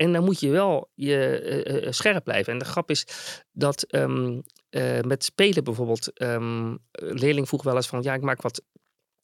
[0.00, 2.52] En dan moet je wel je, eh, eh, scherp blijven.
[2.52, 3.06] En de grap is
[3.52, 8.42] dat ehm, eh, met spelen bijvoorbeeld, een leerling vroeg wel eens van, ja, ik maak
[8.42, 8.62] wat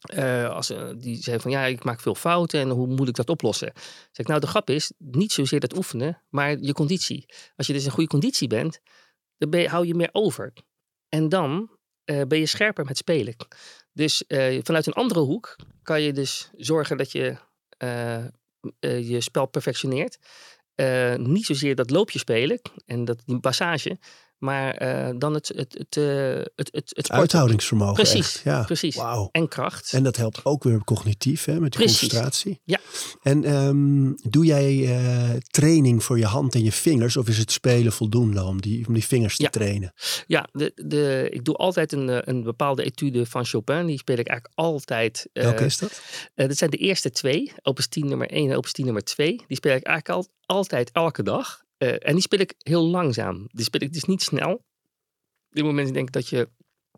[0.07, 3.15] eh, als, eh, die zei van ja, ik maak veel fouten en hoe moet ik
[3.15, 3.73] dat oplossen?
[3.75, 7.27] Zeg ik, nou, de grap is niet zozeer dat oefenen, maar je conditie.
[7.57, 8.81] Als je dus in goede conditie bent,
[9.37, 10.53] dan hou je meer over.
[11.09, 11.71] En dan
[12.05, 13.37] eh, ben je scherper met spelen.
[13.93, 17.37] Dus eh, vanuit een andere hoek kan je dus zorgen dat je
[17.77, 18.25] eh,
[18.79, 20.19] eh, je spel perfectioneert.
[20.77, 23.99] Eh, niet zozeer dat loopje spelen en dat, die passage,
[24.39, 27.11] maar eh, dan het, het, het, eh, het, het, het.
[27.11, 27.95] Uithoudingsvermogen.
[27.95, 28.45] Precies, echt.
[28.45, 28.63] Ja.
[28.63, 28.97] precies.
[28.97, 29.29] Wauw.
[29.33, 29.93] En kracht.
[29.93, 31.99] En dat helpt ook weer cognitief, hè, met die Precies.
[32.01, 32.61] concentratie.
[32.65, 32.79] Ja.
[33.23, 37.17] En ehm, doe jij eh, training voor je hand en je vingers?
[37.17, 39.49] Of is het spelen voldoende om die, om die vingers te Ja.
[39.49, 39.93] trainen?
[40.27, 43.87] Ja, de, de, ik doe altijd een, een bepaalde etude van Chopin.
[43.87, 45.29] Die speel ik eigenlijk altijd.
[45.33, 46.01] Welke is dat?
[46.35, 47.53] dat zijn de eerste twee.
[47.63, 49.43] Opus 10 nummer 1 en Opus 10 nummer 2.
[49.47, 51.65] Die speel ik eigenlijk al, altijd elke dag.
[51.77, 53.49] Eh, en die speel ik heel langzaam.
[53.53, 54.53] Die speel ik dus niet snel.
[54.53, 56.49] Op dit moment denk ik dat je...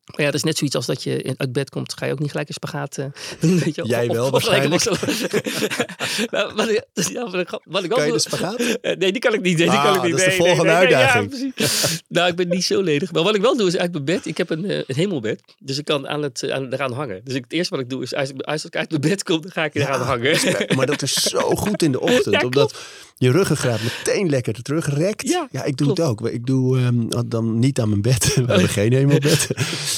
[0.09, 1.95] Maar ja, dat is net zoiets als dat je in- uit bed komt.
[1.99, 3.05] Ga je ook niet gelijk een spagaat eh,
[3.41, 3.59] doen.
[3.59, 4.85] Weet je, of- Jij wel een waarschijnlijk.
[6.31, 8.61] nou, wat, ik, dus ja, wat, ik, wat ik wel Kan je de spagaat?
[8.81, 9.59] eh, nee, die kan ik niet.
[9.59, 10.11] Nee, die Ah, kan ik niet.
[10.11, 11.53] dat is de nee, volgende nee, uitdaging.
[11.57, 11.67] Ja,
[12.09, 13.13] nou, ik ben niet zo ledig.
[13.13, 14.27] Maar wat ik wel doe is uit mijn bed.
[14.27, 15.43] Ik heb een, eh, een hemelbed.
[15.59, 17.21] Dus ik kan aan het, aan, eraan hangen.
[17.25, 19.23] Dus ik, het eerste wat ik doe is als, ik- als ik uit mijn bed
[19.23, 20.37] kom, dan ga ik eraan hangen.
[20.77, 22.35] Maar dat is zo goed in de ochtend.
[22.35, 22.75] Ja, omdat
[23.17, 25.29] je ruggengraat meteen lekker terugrekt.
[25.29, 25.99] Ja, ik doe klopt.
[25.99, 26.29] het ook.
[26.29, 28.35] Ik doe ehm, dan niet aan mijn bed.
[28.35, 29.49] We hebben geen hemelbed.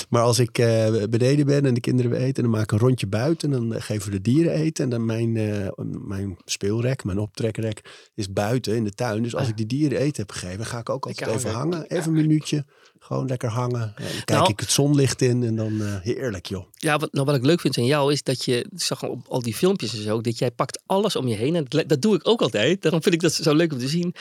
[0.09, 3.07] Maar als ik eh, beneden ben en de kinderen eten, dan maak ik een rondje
[3.07, 3.51] buiten.
[3.51, 4.85] Dan eh, geven we de dieren eten.
[4.85, 5.69] En dan mijn, eh,
[6.07, 9.23] mijn speelrek, mijn optrekrek is buiten in de tuin.
[9.23, 11.87] Dus als ik die dieren eten heb gegeven, ga ik ook altijd even hangen.
[11.87, 12.65] Even een minuutje.
[12.99, 13.95] Gewoon lekker hangen.
[13.97, 16.65] Ja, dan kijk Nou- ik het zonlicht in en dan eh, heerlijk joh.
[16.75, 19.27] Ja, wat, nou, wat ik leuk vind aan jou is dat je, ik zag op
[19.29, 21.57] al die filmpjes en zo, dat jij pakt alles om je heen.
[21.57, 22.83] En dat, doe ik ook altijd.
[22.83, 24.15] Daarom vind ik dat zo leuk om te zien.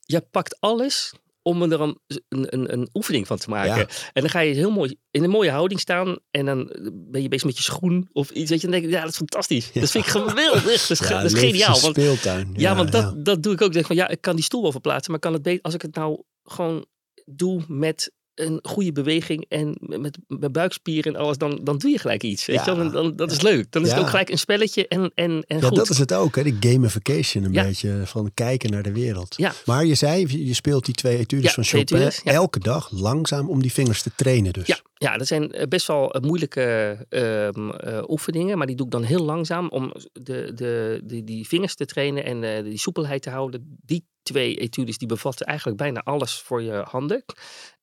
[0.00, 1.12] Jij pakt alles
[1.42, 3.76] om er een, een, een, oefening van te maken.
[3.76, 3.86] Ja.
[4.12, 6.16] En dan ga je heel mooi in een mooie houding staan.
[6.30, 8.50] En dan ben je bezig met je schoen of iets.
[8.50, 9.72] Weet je, dan denk ik, ja, dat is fantastisch.
[9.72, 10.62] Dat vind ik geweldig.
[10.62, 11.80] Dat is, Ja, dat geniaal.
[11.80, 12.52] Want, speeltuin.
[12.56, 13.66] ja, want dat, dat doe ik ook.
[13.66, 15.10] Ik Denk van, ja, ik kan die stoel wel verplaatsen.
[15.10, 16.86] Maar kan het beter als ik het nou gewoon
[17.24, 21.98] doe met een goede beweging en met mijn buikspieren en alles, dan, dan doe je
[21.98, 22.46] gelijk iets.
[22.46, 22.72] Weet Ja.
[22.72, 22.76] je?
[22.78, 23.72] Dan, dan, dat is leuk.
[23.72, 23.94] Dan is Ja.
[23.94, 25.76] het ook gelijk een spelletje en, en, en Ja, goed.
[25.76, 26.42] dat is het ook, hè?
[26.42, 27.62] die gamification een Ja.
[27.64, 29.34] beetje van kijken naar de wereld.
[29.36, 29.52] Ja.
[29.64, 33.62] Maar je zei, je- speelt die twee etudes van Chopin etudes, elke dag langzaam om
[33.62, 34.66] die vingers te trainen dus.
[34.66, 38.86] Ja, ja, dat zijn eh, best wel eh, moeilijke ehm, eh, oefeningen, maar die doe
[38.86, 43.22] ik dan heel langzaam om de, de, de, die vingers te trainen en die soepelheid
[43.22, 43.78] te houden.
[43.84, 47.24] Die twee etudes die bevatten eigenlijk bijna alles voor je handen.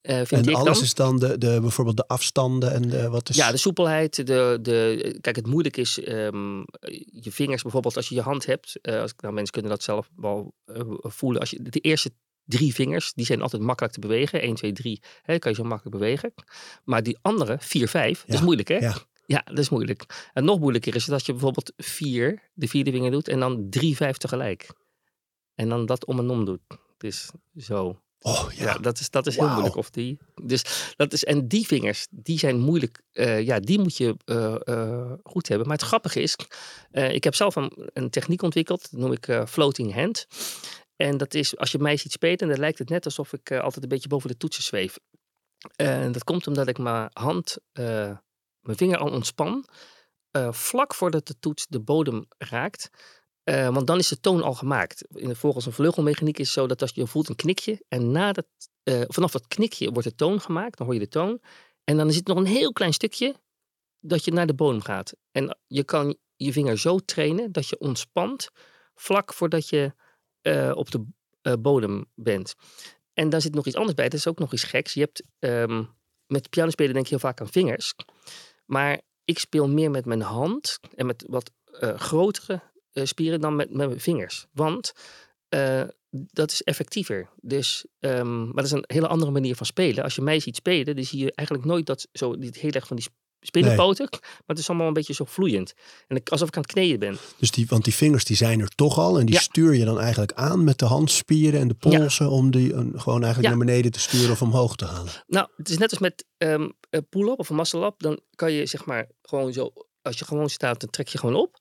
[0.01, 0.83] Eh, vind En ik alles dan.
[0.83, 3.35] is dan de, de, bijvoorbeeld de afstanden en de, wat is...
[3.35, 4.15] Ja, de soepelheid.
[4.15, 6.57] De, de, kijk, het moeilijk is ehm,
[7.05, 8.79] je vingers bijvoorbeeld als je je hand hebt.
[8.81, 11.39] eh, als, nou, mensen kunnen dat zelf wel eh, voelen.
[11.39, 12.11] Als je, de eerste
[12.45, 14.41] drie vingers, die zijn altijd makkelijk te bewegen.
[14.41, 16.33] 1, 2, 3, hè, kan je zo makkelijk bewegen.
[16.83, 18.77] Maar die andere, 4, 5, dat is moeilijk hè?
[18.77, 18.95] ja.
[19.25, 20.29] Ja, dat is moeilijk.
[20.33, 23.69] En nog moeilijker is het als je bijvoorbeeld vier, de vierde vinger doet en dan
[23.69, 24.69] drie, vijf tegelijk.
[25.55, 26.61] En dan dat om en om doet.
[26.97, 27.99] Dus zo.
[28.21, 28.63] Oh ja.
[28.63, 29.75] Ja, dat is, dat is heel moeilijk.
[29.75, 30.17] Of die.
[30.43, 33.01] Dus dat is, en die vingers, die zijn moeilijk.
[33.11, 35.67] eh, ja, die moet je eh, eh, goed hebben.
[35.67, 36.35] Maar het grappige is,
[36.91, 38.91] ik heb zelf een, een techniek ontwikkeld.
[38.91, 40.27] Dat noem ik floating hand.
[40.95, 43.83] En dat is, als je mij ziet spelen, dan lijkt het net alsof ik altijd
[43.83, 44.97] een beetje boven de toetsen zweef.
[45.75, 49.65] En dat komt omdat ik mijn hand, mijn vinger al ontspan.
[50.51, 52.89] vlak voordat de toets de bodem raakt.
[53.49, 55.05] Eh, want dan is de toon al gemaakt.
[55.15, 58.33] In, volgens een vleugelmechaniek is het zo dat als je voelt een knikje en na
[58.83, 61.41] eh, vanaf dat knikje wordt de toon gemaakt, dan hoor je de toon.
[61.83, 63.35] En dan het nog een heel klein stukje
[63.99, 65.13] dat je naar de bodem gaat.
[65.31, 68.49] En je kan je vinger zo trainen dat je ontspant
[68.95, 69.93] vlak voordat je
[70.41, 71.05] eh, op de
[71.59, 72.55] bodem bent.
[73.13, 74.09] En daar zit nog iets anders bij.
[74.09, 74.93] Dat is ook nog iets geks.
[74.93, 75.83] Je hebt ehm,
[76.27, 77.93] met pianospelen denk je heel vaak aan vingers.
[78.65, 82.61] Maar ik speel meer met mijn hand en met wat eh, grotere
[82.93, 84.45] spieren dan met, met mijn vingers.
[84.53, 84.91] Want
[85.49, 87.29] eh, dat is effectiever.
[87.41, 90.03] Dus, ehm, maar dat is een hele andere manier van spelen.
[90.03, 92.87] Als je mij ziet spelen, dan zie je eigenlijk nooit dat zo dit heel erg
[92.87, 93.05] van die
[93.41, 94.07] spelenpoten.
[94.21, 95.73] Maar het is allemaal een beetje zo vloeiend.
[96.07, 97.17] En ik, alsof ik aan het kneden ben.
[97.37, 99.19] Dus die, want die vingers die zijn er toch al.
[99.19, 99.41] En die Ja.
[99.41, 102.29] stuur je dan eigenlijk aan met de handspieren en de polsen.
[102.29, 103.57] Om die eh, gewoon eigenlijk Ja.
[103.57, 105.11] naar beneden te sturen of omhoog te halen.
[105.27, 106.73] Nou, het is net als met een
[107.09, 107.99] pull-up of een muscle-up.
[107.99, 109.71] Dan kan je zeg maar gewoon zo,
[110.01, 111.57] als je gewoon staat, dan trek je gewoon op.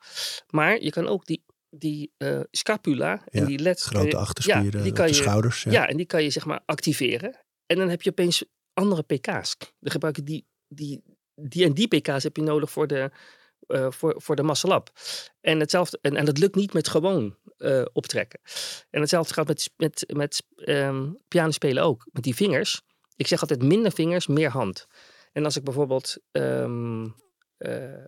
[0.50, 3.88] Maar je kan ook die, die eh, scapula en Ja, die lets.
[3.88, 5.62] kan Grote achterspieren ja, die op kan de je, schouders.
[5.62, 5.70] Ja.
[5.70, 5.88] Ja.
[5.88, 7.44] en die kan je zeg maar activeren.
[7.66, 9.56] En dan heb je opeens andere pk's.
[9.58, 11.02] Dan gebruik je die, die,
[11.34, 13.10] die en die pk's heb je nodig voor de,
[13.66, 14.82] eh, voor, voor de.
[15.40, 18.40] En, hetzelfde, en, en dat lukt niet met gewoon eh, optrekken.
[18.90, 22.06] En hetzelfde gaat met, met, met ehm pianospelen ook.
[22.12, 22.82] Met die vingers.
[23.16, 24.86] Ik zeg altijd minder vingers, meer hand.
[25.32, 27.10] En als ik bijvoorbeeld, ehm, eh,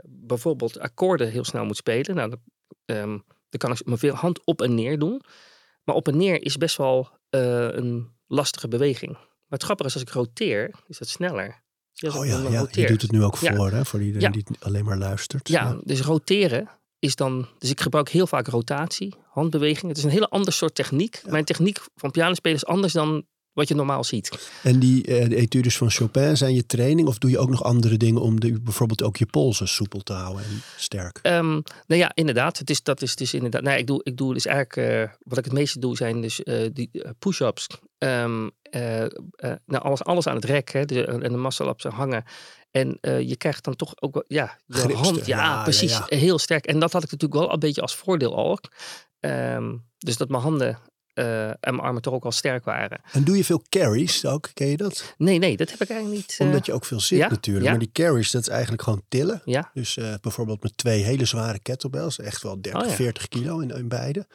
[0.04, 2.40] bijvoorbeeld akkoorden heel snel moet spelen, nou, dan,
[2.84, 5.22] ehm, dan kan ik mijn veel hand op en neer doen.
[5.84, 9.12] Maar op en neer is best wel eh, een lastige beweging.
[9.12, 11.62] Maar het grappige is, als ik roteer, is dat sneller.
[12.02, 13.54] Oh ik ja, je doet het nu ook Ja.
[13.54, 15.48] voor, hè, voor iedereen die alleen maar luistert.
[15.48, 17.48] Ja, dus roteren is dan.
[17.58, 19.88] Dus ik gebruik heel vaak rotatie, handbeweging.
[19.88, 21.22] Het is een hele ander soort techniek.
[21.26, 24.50] Mijn techniek van pianospelen is anders dan wat je normaal ziet.
[24.62, 27.08] En die eh, de etudes van Chopin zijn je training?
[27.08, 30.12] Of doe je ook nog andere dingen om de, bijvoorbeeld ook je polsen soepel te
[30.12, 31.18] houden en sterk?
[31.22, 31.50] Ehm,
[31.86, 32.58] nou ja, inderdaad.
[32.58, 33.62] Het is, dat is dus inderdaad.
[33.62, 34.76] Nou, ik doe, ik doe dus eigenlijk.
[34.76, 37.66] eh, wat ik het meeste doe zijn dus eh, die eh, push-ups.
[37.98, 39.10] Ehm, eh, eh,
[39.66, 42.24] nou, alles, alles aan het rek hè, dus, en de muscle-ups hangen.
[42.70, 46.04] En eh, je krijgt dan toch ook wel, ja, je Gripster, hand, ja, precies, ja.
[46.08, 46.66] heel sterk.
[46.66, 48.58] En dat had ik natuurlijk wel een beetje als voordeel al.
[49.20, 50.78] Ehm, dus dat mijn handen
[51.14, 53.00] eh, en mijn armen toch ook al sterk waren.
[53.12, 54.48] En doe je veel carries ook?
[54.54, 55.14] Ken je dat?
[55.18, 56.36] Nee, nee, dat heb ik eigenlijk niet.
[56.38, 57.64] eh, Omdat je ook veel zit ja, natuurlijk.
[57.64, 57.70] ja.
[57.70, 59.42] Maar die carries, dat is eigenlijk gewoon tillen.
[59.44, 62.18] Ja, Dus eh, bijvoorbeeld met twee hele zware kettlebells.
[62.18, 62.94] Echt wel 30, Oh ja.
[62.94, 64.26] 40 kilo in, in beide.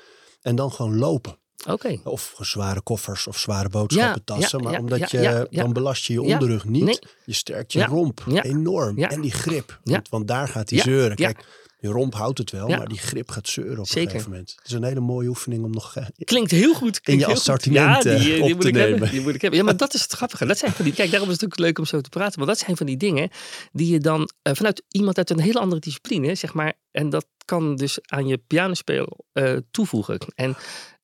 [0.41, 1.37] En dan gewoon lopen.
[1.69, 1.99] oké.
[2.03, 4.63] Of zware koffers of zware boodschappentassen.
[4.63, 6.83] ja, maar omdat je, dan belast je je onderrug niet.
[6.83, 6.99] nee.
[7.25, 8.97] Je sterkt je romp enorm.
[8.97, 9.79] En die grip.
[9.83, 11.15] Want, want daar gaat die zeuren.
[11.15, 11.45] Kijk,
[11.85, 12.69] je romp houdt het wel.
[12.69, 12.77] Ja.
[12.77, 14.01] Maar die grip gaat zeuren op Zeker.
[14.01, 14.53] een gegeven moment.
[14.57, 15.95] Het is een hele mooie oefening om nog...
[15.95, 17.01] eh, Klinkt heel goed.
[17.01, 18.93] klinkt je assortiment, ja, die, eh, eh, op die moet te ik hebben.
[18.93, 19.09] nemen.
[19.11, 19.59] Die moet ik hebben.
[19.59, 20.45] Ja, maar dat is het grappige.
[20.45, 22.35] Dat zijn van die, kijk, daarom is het natuurlijk leuk om zo te praten.
[22.35, 23.29] Want dat zijn van die dingen
[23.71, 26.73] die je dan vanuit iemand uit een hele andere discipline, zeg maar.
[26.91, 29.25] En dat kan dus aan je pianospel
[29.71, 30.19] toevoegen.
[30.35, 30.55] En,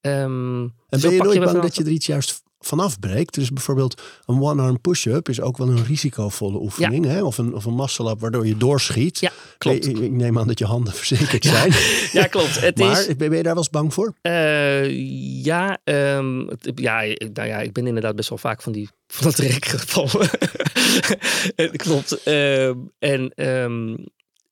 [0.02, 3.34] ehm, En zo ben je nooit bang dat je er iets juist vanaf breekt?
[3.34, 7.06] Dus bijvoorbeeld een one-arm push-up is ook wel een risicovolle oefening.
[7.06, 7.24] Hè?
[7.24, 9.20] Of een, of een muscle-up waardoor je doorschiet.
[9.20, 9.88] Ja, klopt.
[9.88, 11.72] Ik, ik neem aan dat je handen verzekerd zijn.
[12.12, 12.60] Ja, klopt.
[12.62, 14.14] Het maar is, ben je daar wel eens bang voor?
[14.22, 14.90] Eh,
[15.44, 18.90] ja, ehm, het- ja, ik- nou ja, ik ben inderdaad best wel vaak van, die,
[19.08, 20.30] van dat rek gevallen.
[21.72, 22.24] Klopt.
[22.24, 23.96] Ehm, en ehm,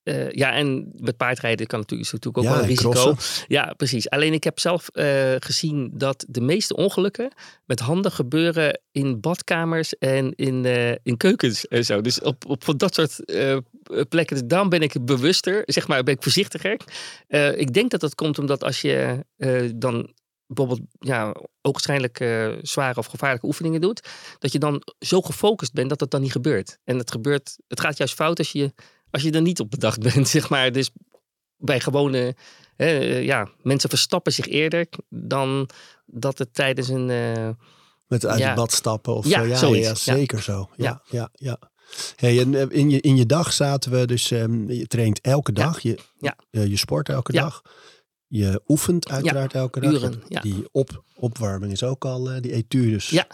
[0.04, 2.90] eh, ja, en met paardrijden kan natuurlijk, natuurlijk ook Ja, wel een en risico.
[2.90, 3.46] crossen.
[3.48, 4.10] Ja, precies.
[4.10, 7.32] Alleen ik heb zelf eh, gezien dat de meeste ongelukken
[7.66, 12.02] met handen gebeuren in badkamers en in, eh, in keukens en zo.
[12.02, 13.16] Dus op, op dat soort
[14.10, 14.38] plekken.
[14.38, 16.78] Dus daarom ben ik bewuster, zeg maar, ben ik voorzichtiger.
[17.56, 19.26] Ik denk dat dat komt omdat als je
[19.76, 20.14] dan
[20.50, 24.08] bijvoorbeeld ja, ogenschijnlijk eh, zware of gevaarlijke oefeningen doet,
[24.40, 26.78] dat je dan zo gefocust bent dat dat dan niet gebeurt.
[26.84, 28.74] En het gebeurt, het gaat juist fout als je,
[29.12, 30.72] als je er niet op bedacht bent, zeg maar.
[30.72, 30.90] Dus
[31.58, 32.36] bij gewone,
[32.76, 35.70] hè, eh, ja, mensen verstappen zich eerder dan
[36.06, 37.50] dat het tijdens een, eh,
[38.08, 38.46] Met uit Ja.
[38.48, 39.76] het bad stappen of Ja, zo.
[39.76, 40.70] Ja, zeker zo.
[40.76, 41.02] Ja, Ja.
[41.10, 41.60] ja, ja.
[42.16, 45.80] Hey, eh, in, je, in je dag zaten we dus, ehm, je traint elke dag,
[45.80, 46.00] je,
[46.50, 47.62] je sport elke dag.
[48.28, 49.92] Je oefent uiteraard elke dag.
[49.92, 50.22] uren.
[50.28, 53.28] Die op, opwarming is ook al, die etudes, ja,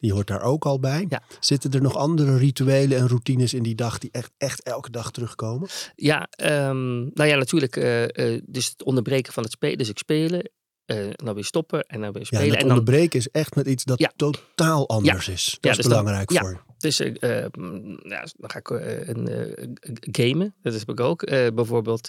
[0.00, 1.06] die hoort daar ook al bij.
[1.08, 1.22] Ja.
[1.40, 5.10] Zitten er nog andere rituelen en routines in die dag die echt, echt elke dag
[5.10, 5.68] terugkomen?
[5.94, 7.76] Ja, ehm, nou ja, natuurlijk.
[7.76, 9.78] eh, eh, dus het onderbreken van het spelen.
[9.78, 10.50] Dus ik spelen,
[10.84, 12.44] eh, dan weer stoppen en dan weer Ja, spelen.
[12.44, 14.12] en dat en dan, onderbreken is echt met iets dat Ja.
[14.16, 15.44] totaal anders is.
[15.44, 16.40] Dat Ja, is dus dan- belangrijk ja.
[16.40, 19.66] voor dus mm, ja, dan ga ik een, eh,
[20.00, 20.54] gamen.
[20.62, 21.26] Dat heb ik ook.
[21.54, 22.08] Bijvoorbeeld,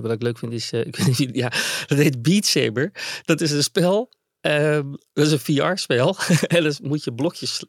[0.00, 1.48] wat ik leuk vind is, ik weet niet wie- ja,
[1.86, 2.92] dat heet Beat Saber.
[3.24, 4.10] Dat is een spel.
[4.42, 6.16] Ehm, dat is een VR-spel.
[6.46, 7.64] en dan moet je blokjes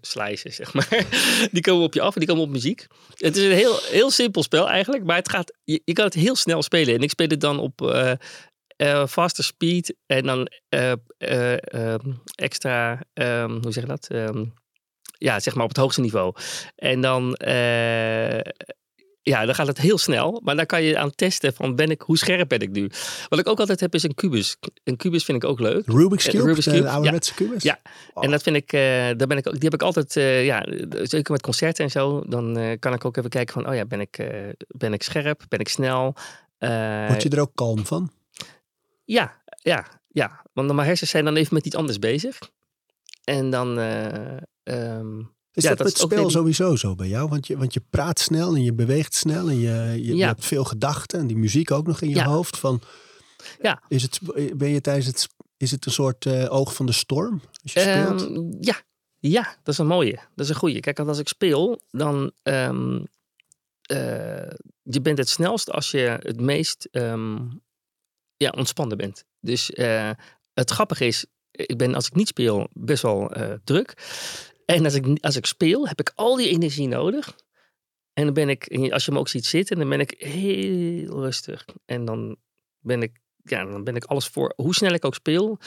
[0.00, 1.06] slicen, zeg maar.
[1.52, 2.86] Die komen op je af en die komen op muziek.
[3.16, 6.36] Het is een heel, heel simpel spel eigenlijk, maar het gaat, je, kan het heel
[6.36, 6.94] snel spelen.
[6.94, 7.80] En ik speel het dan op
[8.82, 14.08] eh, faster speed en dan eh, eh, ehm, extra, ehm, hoe zeg je dat?
[15.18, 16.34] Ja, zeg maar op het hoogste niveau.
[16.76, 17.36] En dan,
[19.22, 20.40] ja, dan gaat het heel snel.
[20.44, 22.90] Maar dan kan je aan testen van ben ik, hoe scherp ben ik nu?
[23.28, 24.56] Wat ik ook altijd heb is een kubus.
[24.84, 25.86] Een kubus vind ik ook leuk.
[25.86, 27.62] Rubik's Eh, Cube, Rubik's de Cube, ouderwetse kubus?
[27.62, 27.80] Ja.
[28.14, 28.80] En dat vind ik, eh,
[29.16, 30.66] daar ben ik ook, die heb ik altijd, eh, ja,
[31.02, 32.22] zeker met concerten en zo.
[32.26, 34.16] Dan kan ik ook even kijken van, oh ja, ben ik,
[34.68, 35.42] ben ik scherp?
[35.48, 36.14] Ben ik snel?
[36.58, 38.10] Word je er ook kalm van?
[39.04, 40.42] Ja, ja, ja.
[40.52, 42.38] Want mijn hersens zijn dan even met iets anders bezig.
[43.24, 43.78] En dan...
[44.62, 45.22] eh, ehm,
[45.54, 47.28] Is Ja, dat, dat met spel die- sowieso zo bij jou?
[47.28, 50.64] Want je, want je praat snel en je beweegt snel en je, je, hebt veel
[50.64, 52.24] gedachten en die muziek ook nog in je Ja.
[52.26, 52.58] hoofd.
[52.58, 52.82] Van,
[53.62, 53.82] Ja.
[53.88, 54.20] Is het,
[54.56, 57.80] ben je tijdens het, is het een soort eh, oog van de storm als je
[57.80, 58.22] speelt?
[58.26, 58.80] Ehm, ja.
[59.18, 60.14] ja, dat is een mooie.
[60.34, 60.80] Dat is een goeie.
[60.80, 62.32] Kijk, als ik speel, dan...
[62.42, 62.70] eh,
[64.82, 67.38] je bent het snelst als je het meest ehm,
[68.36, 69.24] ja, ontspannen bent.
[69.40, 70.10] Dus eh,
[70.54, 73.32] het grappige is, ik ben als ik niet speel best wel
[73.64, 73.94] druk.
[74.76, 77.36] En als ik, als ik speel, heb ik al die energie nodig.
[78.12, 81.64] En dan ben ik, als je me ook ziet zitten, dan ben ik heel rustig.
[81.84, 82.36] En dan
[82.78, 84.52] ben ik, ja, dan ben ik alles voor.
[84.56, 85.58] Hoe snel ik ook speel,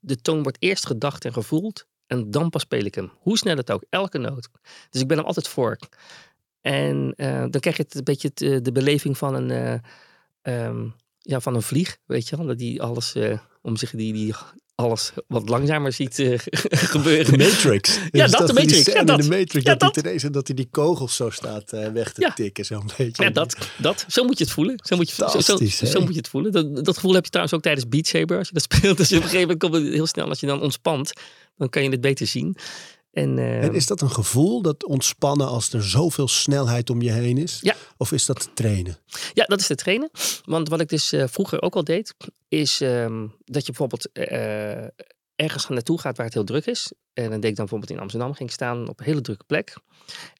[0.00, 1.86] de toon wordt eerst gedacht en gevoeld.
[2.06, 3.12] En dan pas speel ik hem.
[3.18, 4.48] Hoe snel het ook, elke noot.
[4.90, 5.78] Dus ik ben er altijd voor.
[6.60, 9.78] En eh, dan krijg je het een beetje de beleving van een, eh,
[10.42, 10.88] ehm,
[11.18, 12.56] ja, van een vlieg, weet je wel.
[12.56, 14.34] Die alles eh, om zich, die, die
[14.78, 16.38] alles wat langzamer ziet eh,
[16.94, 17.38] gebeuren.
[17.38, 17.98] De Matrix.
[18.10, 18.88] Ja, Is dat, de Matrix.
[18.88, 19.22] in dat.
[19.22, 19.64] de Matrix.
[19.64, 19.96] Ja, dat, hij dat.
[20.04, 22.32] ineens, en dat hij die kogels zo staat eh, weg te Ja.
[22.32, 22.64] tikken.
[22.64, 23.22] Zo'n beetje.
[23.22, 24.04] Ja, dat, dat.
[24.08, 24.80] Zo moet je het voelen.
[24.84, 25.40] Zo moet je, zo,
[25.86, 26.52] zo, moet je het voelen.
[26.52, 28.38] Dat, dat gevoel heb je trouwens ook tijdens Beat Saber.
[28.38, 30.28] Als je dat speelt, dus op een gegeven moment komt het heel snel.
[30.28, 31.12] Als je dan ontspant,
[31.56, 32.56] dan kan je het beter zien.
[33.18, 37.10] En, eh, En is dat een gevoel, dat ontspannen als er zoveel snelheid om je
[37.10, 37.58] heen is?
[37.60, 37.74] Ja.
[37.96, 38.98] Of is dat trainen?
[39.32, 40.10] Ja, dat is te trainen.
[40.44, 42.14] Want wat ik dus eh, vroeger ook al deed,
[42.48, 44.86] is ehm, dat je bijvoorbeeld eh,
[45.34, 46.92] ergens naartoe gaat waar het heel druk is.
[47.12, 49.44] En dan deed ik dan bijvoorbeeld in Amsterdam, ging ik staan op een hele drukke
[49.44, 49.76] plek.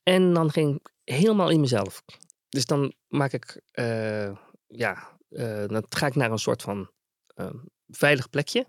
[0.03, 2.03] En dan ging ik helemaal in mezelf.
[2.49, 3.61] Dus dan maak ik,
[4.67, 5.19] ja,
[5.67, 6.91] dan ga ik naar een soort van
[7.35, 7.57] ehm,
[7.89, 8.67] veilig plekje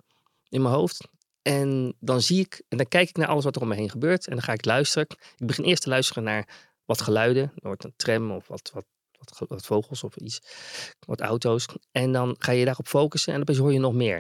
[0.50, 1.08] in mijn hoofd.
[1.50, 3.90] En dan zie ik, en dan kijk ik naar alles wat er om me heen
[3.90, 4.28] gebeurt.
[4.28, 5.08] En dan ga ik luisteren.
[5.38, 6.48] Ik begin eerst te luisteren naar
[6.86, 7.44] wat geluiden.
[7.44, 8.86] Er wordt een tram of wat, wat,
[9.18, 10.42] wat, wat vogels of iets.
[11.08, 11.66] Wat auto's.
[11.92, 13.34] En dan ga je daarop focussen.
[13.34, 14.16] En dan hoor je nog meer.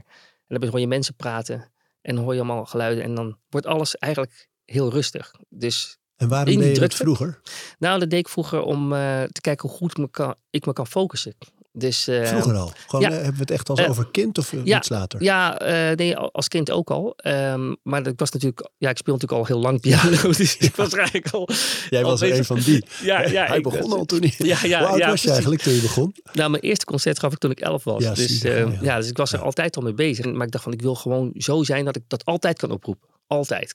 [0.47, 1.71] En dan hoor je mensen praten.
[2.01, 3.03] En dan hoor je allemaal geluiden.
[3.03, 5.31] En dan wordt alles eigenlijk heel rustig.
[5.49, 6.97] Dus En waarom deed je dat drukte?
[6.97, 7.41] vroeger?
[7.79, 10.73] nou, dat deed ik vroeger om eh, te kijken hoe goed me kan, ik me
[10.73, 11.35] kan focussen.
[11.71, 12.71] Dus, eh, Vroeger al.
[12.87, 13.09] Gewoon, ja.
[13.09, 15.23] eh, hebben we het echt als Eh, over kind of ja, iets later?
[15.23, 15.57] Ja,
[15.95, 17.13] nee, al- als kind ook al.
[17.17, 20.31] Ehm, maar ik was natuurlijk, ja, ik speel natuurlijk al heel lang piano.
[20.37, 21.49] Dus ik was eigenlijk al.
[21.89, 22.49] Jij al was er bezig.
[22.49, 22.85] een van die.
[23.01, 24.33] Ja, ja, Hij begon was- al toen hij...
[24.37, 26.15] Ja, ja, Hoe oud ja, was je eigenlijk toen je begon?
[26.33, 28.03] Nou, mijn eerste concert gaf ik toen ik elf was.
[28.03, 28.79] Ja, dus, zie je, eh, ja.
[28.81, 28.97] ja.
[28.97, 29.45] dus ik was er Ja.
[29.45, 30.25] altijd al mee bezig.
[30.25, 33.07] Maar ik dacht van, ik wil gewoon zo zijn dat ik dat altijd kan oproepen.
[33.27, 33.73] Altijd.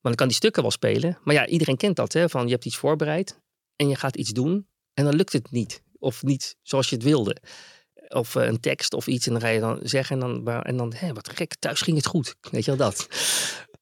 [0.00, 1.18] Want ik kan die stukken wel spelen.
[1.24, 2.12] Maar ja, iedereen kent dat.
[2.12, 2.28] Hè?
[2.28, 3.38] Van, je hebt iets voorbereid
[3.76, 4.66] en je gaat iets doen.
[4.94, 5.82] En dan lukt het niet.
[6.04, 7.36] Of niet zoals je het wilde.
[8.08, 9.26] Of eh, een tekst of iets.
[9.26, 10.22] En dan ga je dan zeggen.
[10.22, 12.36] En dan, en dan hé, wat gek, thuis ging het goed.
[12.50, 13.08] Weet je wel dat.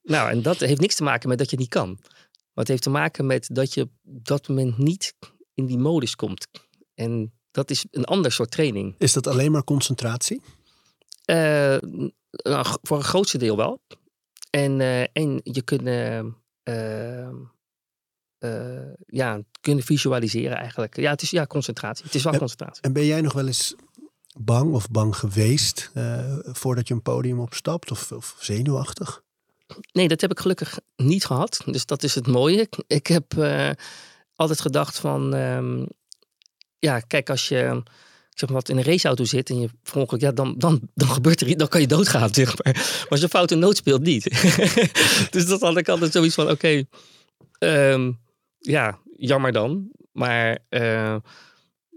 [0.02, 1.98] nou, en dat heeft niks te maken met dat je het niet kan.
[2.00, 5.14] Maar het heeft te maken met dat je op dat moment niet
[5.54, 6.48] in die modus komt.
[6.94, 8.94] En dat is een ander soort training.
[8.98, 10.42] Is dat alleen maar concentratie?
[11.24, 11.76] Eh,
[12.30, 13.82] nou, voor een grootste deel wel.
[14.50, 15.82] En, eh, en je kunt
[19.06, 20.96] ja, kunnen visualiseren eigenlijk.
[20.96, 22.04] Ja, het is ja, concentratie.
[22.04, 22.82] Het is wel concentratie.
[22.82, 23.74] En ben jij nog wel eens
[24.38, 27.90] bang of bang geweest eh, voordat je een podium opstapt?
[27.90, 29.22] Of, of zenuwachtig?
[29.92, 31.62] Nee, dat heb ik gelukkig niet gehad.
[31.66, 32.68] Dus dat is het mooie.
[32.86, 33.70] Ik heb eh,
[34.34, 35.34] altijd gedacht van...
[35.34, 35.84] ehm,
[36.78, 37.82] ja, kijk, als je
[38.32, 41.08] ik zeg maar wat in een raceauto zit en je verongeluk, ja, dan, dan, dan
[41.08, 42.74] gebeurt er iets, dan kan je doodgaan, zeg maar.
[42.74, 44.24] Maar als je foute noot speelt, niet.
[45.34, 46.84] dus dat had ik altijd zoiets van, oké,
[47.58, 48.12] ehm,
[48.62, 49.90] ja, jammer dan.
[50.12, 51.16] Maar eh,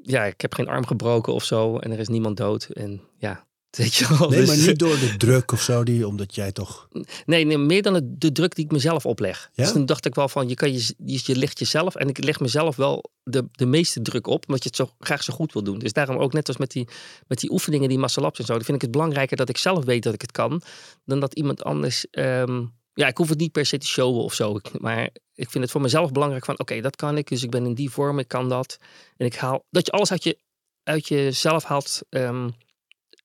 [0.01, 2.63] ja, ik heb geen arm gebroken of zo en er is niemand dood.
[2.63, 3.45] En ja,
[3.77, 4.29] weet je wel.
[4.29, 6.87] Nee, dus- maar niet door de druk of zo, die, omdat jij toch...
[7.25, 9.49] Nee, nee meer dan de druk die ik mezelf opleg.
[9.53, 9.63] Ja?
[9.63, 11.95] Dus toen dacht ik wel van, je, kan je, je, je legt jezelf...
[11.95, 15.23] En ik leg mezelf wel de, de meeste druk op, omdat je het zo graag
[15.23, 15.79] zo goed wil doen.
[15.79, 16.87] Dus daarom ook net als met die,
[17.27, 18.53] met die oefeningen, die muscle ups en zo...
[18.53, 20.61] dan vind ik het belangrijker dat ik zelf weet dat ik het kan...
[21.05, 22.09] dan dat iemand anders...
[22.11, 22.63] ehm,
[22.95, 24.59] ja, ik hoef het niet per se te showen of zo.
[24.79, 26.59] Maar ik vind het voor mezelf belangrijk van...
[26.59, 28.77] oké, dat kan ik, dus ik ben in die vorm, ik kan dat.
[29.17, 29.63] En ik haal...
[29.69, 30.37] Dat je alles uit, je,
[30.83, 32.01] uit jezelf haalt...
[32.09, 32.49] ehm,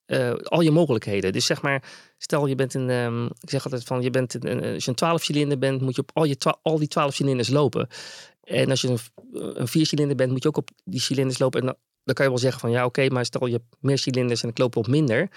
[0.07, 1.33] eh, al je mogelijkheden.
[1.33, 1.83] Dus zeg maar,
[2.19, 4.91] stel je bent een, ehm, ik zeg altijd van, je bent een, een- als je
[4.91, 7.89] een 12 cilinder bent, moet je op al, je al die 12 cilinders lopen.
[8.43, 8.99] En als je een,
[9.61, 11.61] een 4 cilinder bent, moet je ook op die cilinders lopen.
[11.61, 13.99] En dan, dan kan je wel zeggen van, ja oké, maar stel je hebt meer
[13.99, 15.31] cilinders en ik loop op minder.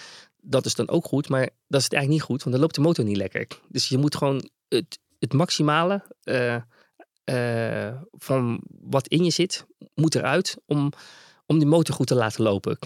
[0.45, 2.75] Dat is dan ook goed, maar dat is het eigenlijk niet goed, want dan loopt
[2.75, 3.47] de motor niet lekker.
[3.67, 6.55] Dus je moet gewoon het, het maximale eh,
[7.23, 9.65] eh, van wat in je zit,
[9.95, 10.91] moet eruit om,
[11.45, 12.77] om die motor goed te laten lopen.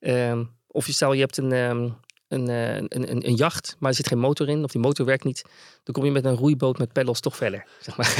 [0.00, 1.88] Ehm, of je stel je hebt een, ehm,
[2.28, 5.06] een, eh, een, een, een jacht, maar er zit geen motor in, of die motor
[5.06, 5.42] werkt niet,
[5.82, 7.66] dan kom je met een roeiboot met pedals toch verder.
[7.80, 8.14] Zeg maar.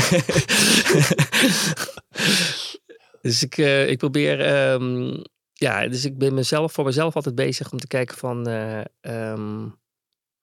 [3.23, 3.57] dus ik,
[3.89, 5.23] ik probeer ehm,
[5.55, 8.47] ja, dus ik ben mezelf, voor mezelf altijd bezig om te kijken van...
[8.47, 9.69] eh, ehm,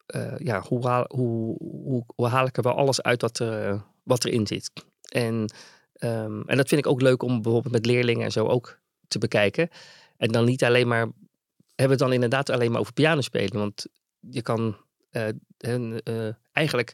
[0.06, 3.84] eh, ja, hoe haal, hoe, hoe, hoe haal ik er wel alles uit wat, er,
[4.04, 4.72] wat erin zit.
[5.12, 5.54] En,
[5.94, 9.18] ehm, en dat vind ik ook leuk om bijvoorbeeld met leerlingen en zo ook te
[9.18, 9.70] bekijken.
[10.18, 11.10] En dan niet alleen maar...
[11.76, 13.58] Hebben we het dan inderdaad alleen maar over piano spelen.
[13.58, 13.86] Want
[14.20, 14.78] je kan...
[15.10, 16.94] eh, en, eh, eigenlijk...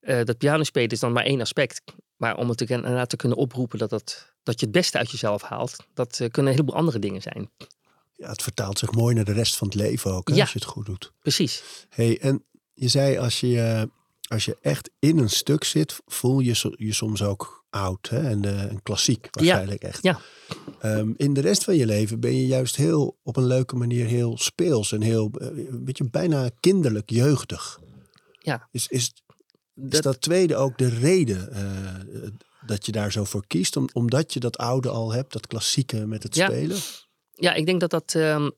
[0.00, 1.82] eh, dat piano spelen is dan maar één aspect.
[2.16, 5.42] Maar om het inderdaad te kunnen oproepen dat, dat, dat je het beste uit jezelf
[5.42, 5.76] haalt...
[5.94, 7.50] dat eh, kunnen een heleboel andere dingen zijn.
[8.16, 10.40] Ja, het vertaalt zich mooi naar de rest van het leven ook, hè, Ja.
[10.40, 11.12] als je het goed doet.
[11.20, 11.62] Precies.
[11.88, 12.44] Hey, en
[12.74, 13.82] je zei als je, eh,
[14.28, 18.28] als je echt in een stuk zit, voel je je soms ook oud hè?
[18.28, 20.02] En, eh, en klassiek waarschijnlijk echt.
[20.02, 20.20] ja.
[20.80, 24.06] Ehm, in de rest van je leven ben je juist heel op een leuke manier
[24.06, 27.80] heel speels en heel eh, een beetje bijna kinderlijk jeugdig.
[28.38, 28.68] Ja.
[28.70, 29.12] Is, is, is
[29.90, 32.30] Dat- dat tweede ook de reden eh,
[32.68, 33.76] dat je daar zo voor kiest?
[33.76, 36.46] Om, omdat je dat oude al hebt, dat klassieke met het Ja.
[36.46, 36.76] spelen?
[37.34, 38.50] Ja, ik denk dat dat ehm,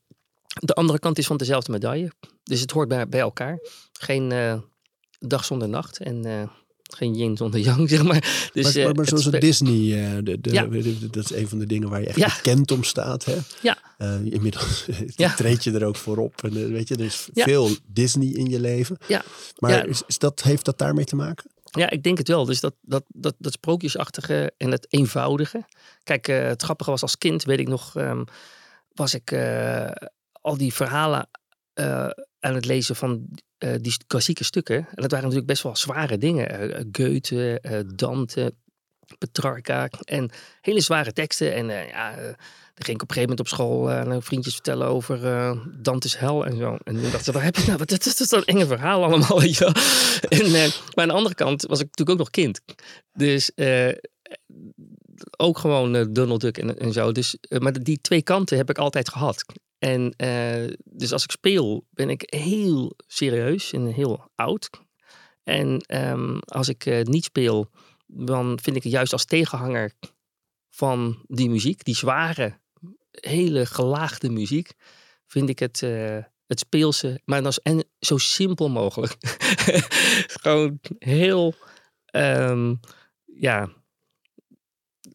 [0.59, 2.11] de andere kant is van dezelfde medaille.
[2.43, 3.59] Dus het hoort bij, bij elkaar.
[3.99, 4.57] Geen eh,
[5.19, 6.43] dag zonder nacht en eh,
[6.83, 8.49] geen yin zonder yang, zeg maar.
[8.53, 10.65] Dus, maar, eh, maar, maar het zoals het Disney, eh, de, de, Ja.
[10.65, 12.33] de- dat is een van de dingen waar je echt Ja.
[12.35, 13.25] bekend om staat.
[13.25, 13.37] Hè?
[13.61, 13.77] Ja.
[13.97, 14.85] Eh, inmiddels
[15.35, 16.43] treed je er ook voor op.
[16.43, 18.97] En, eh, weet je, er is veel Disney in je leven.
[19.07, 19.23] Ja.
[19.59, 19.87] Maar.
[19.87, 21.50] Is, is dat, heeft dat daarmee te maken?
[21.71, 22.45] Ja, ik denk het wel.
[22.45, 25.65] Dus dat, dat, dat, dat sprookjesachtige en het eenvoudige.
[26.03, 28.23] Kijk, eh, het grappige was als kind, weet ik nog, ehm,
[28.93, 29.91] was ik eh,
[30.31, 31.29] al die verhalen
[31.73, 32.09] eh,
[32.39, 33.27] aan het lezen van
[33.81, 34.75] die klassieke stukken.
[34.75, 36.89] En dat waren natuurlijk best wel zware dingen.
[36.91, 38.53] Goethe, Dante,
[39.17, 41.53] Petrarca en hele zware teksten.
[41.53, 42.35] En ja,
[42.83, 46.17] ging ik op een gegeven moment op school eh, aan vriendjes vertellen over eh, Dante's
[46.17, 46.77] hel en zo.
[46.83, 47.77] En toen dacht ze, waar heb je nou?
[47.77, 49.73] Wat dat is zo'n enge verhaal allemaal, wel.
[50.29, 50.51] En, eh,
[50.93, 52.61] maar aan de andere kant was ik natuurlijk ook nog kind.
[53.13, 53.51] Dus
[55.37, 57.11] ook gewoon Donald Duck en, en zo.
[57.11, 59.45] Dus, maar die twee kanten heb ik altijd gehad.
[59.77, 60.13] En
[60.83, 64.69] dus als ik speel, ben ik heel serieus en heel oud.
[65.43, 67.69] En ehm, als ik niet speel,
[68.07, 69.91] dan vind ik het juist als tegenhanger
[70.71, 72.59] van die muziek, die zware,
[73.11, 74.73] hele gelaagde muziek,
[75.27, 79.17] vind ik het, eh, het speelse, maar dan en zo simpel mogelijk.
[80.41, 81.53] Gewoon heel,
[82.05, 82.75] ehm,
[83.25, 83.69] ja,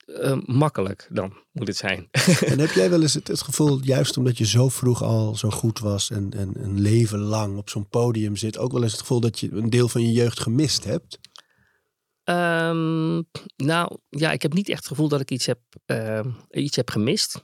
[0.07, 2.09] eh, makkelijk dan moet het zijn.
[2.51, 5.51] En heb jij wel eens het, het gevoel, juist omdat je zo vroeg al zo
[5.51, 9.01] goed was en, en een leven lang op zo'n podium zit, ook wel eens het
[9.01, 11.19] gevoel dat je een deel van je jeugd gemist hebt?
[12.25, 13.23] Ehm,
[13.57, 16.91] nou ja, ik heb niet echt het gevoel dat ik iets heb, ehm, iets heb
[16.91, 17.43] gemist.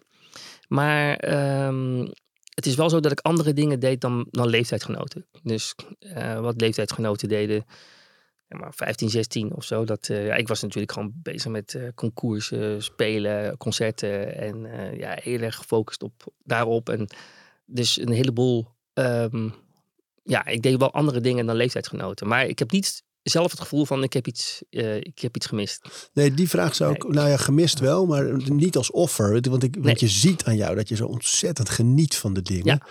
[0.73, 2.07] Maar ehm,
[2.55, 5.27] het is wel zo dat ik andere dingen deed dan, dan leeftijdgenoten.
[5.43, 7.65] Dus eh, wat leeftijdsgenoten deden,
[8.49, 9.85] ja, maar 15, 16 of zo.
[9.85, 14.37] Dat, eh, ja, ik was natuurlijk gewoon bezig met eh concoursen, spelen, concerten.
[14.37, 14.67] En
[14.99, 16.89] ja, heel erg gefocust op, daarop.
[16.89, 17.09] En
[17.65, 18.69] dus een heleboel...
[18.93, 19.49] ehm,
[20.23, 22.29] ja, ik deed wel andere dingen dan leeftijdsgenoten.
[22.29, 25.47] Maar ik heb niet zelf het gevoel van ik heb iets, eh, ik heb iets
[25.47, 26.09] gemist.
[26.13, 29.31] Nee, die vraag zou ik, nou ja, gemist wel, maar niet als offer.
[29.51, 29.97] Want, ik, want Nee.
[29.99, 32.67] je ziet aan jou dat je zo ontzettend geniet van de dingen.
[32.67, 32.87] Ja.